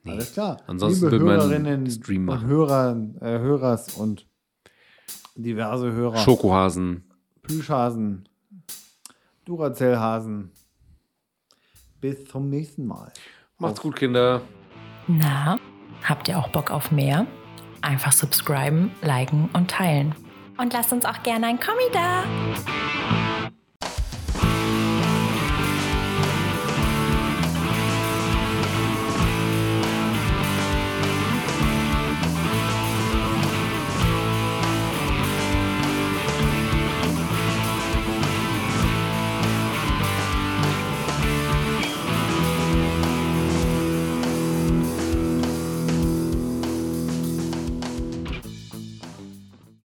[0.04, 0.12] Nee.
[0.12, 0.58] Alles klar.
[0.68, 2.48] Ansonsten Liebe Hörerinnen Stream und machen.
[2.48, 4.28] Hörer, äh, Hörers und
[5.36, 6.18] diverse Hörer.
[6.18, 7.06] Schokohasen.
[7.42, 8.28] Plüschhasen.
[9.46, 10.52] Duracellhasen.
[12.02, 13.12] Bis zum nächsten Mal.
[13.58, 14.42] Macht's gut, Kinder.
[15.08, 15.58] Na,
[16.04, 17.26] habt ihr auch Bock auf mehr?
[17.82, 20.16] Einfach subscriben, liken und teilen.
[20.58, 22.24] Und lasst uns auch gerne ein Kommi da.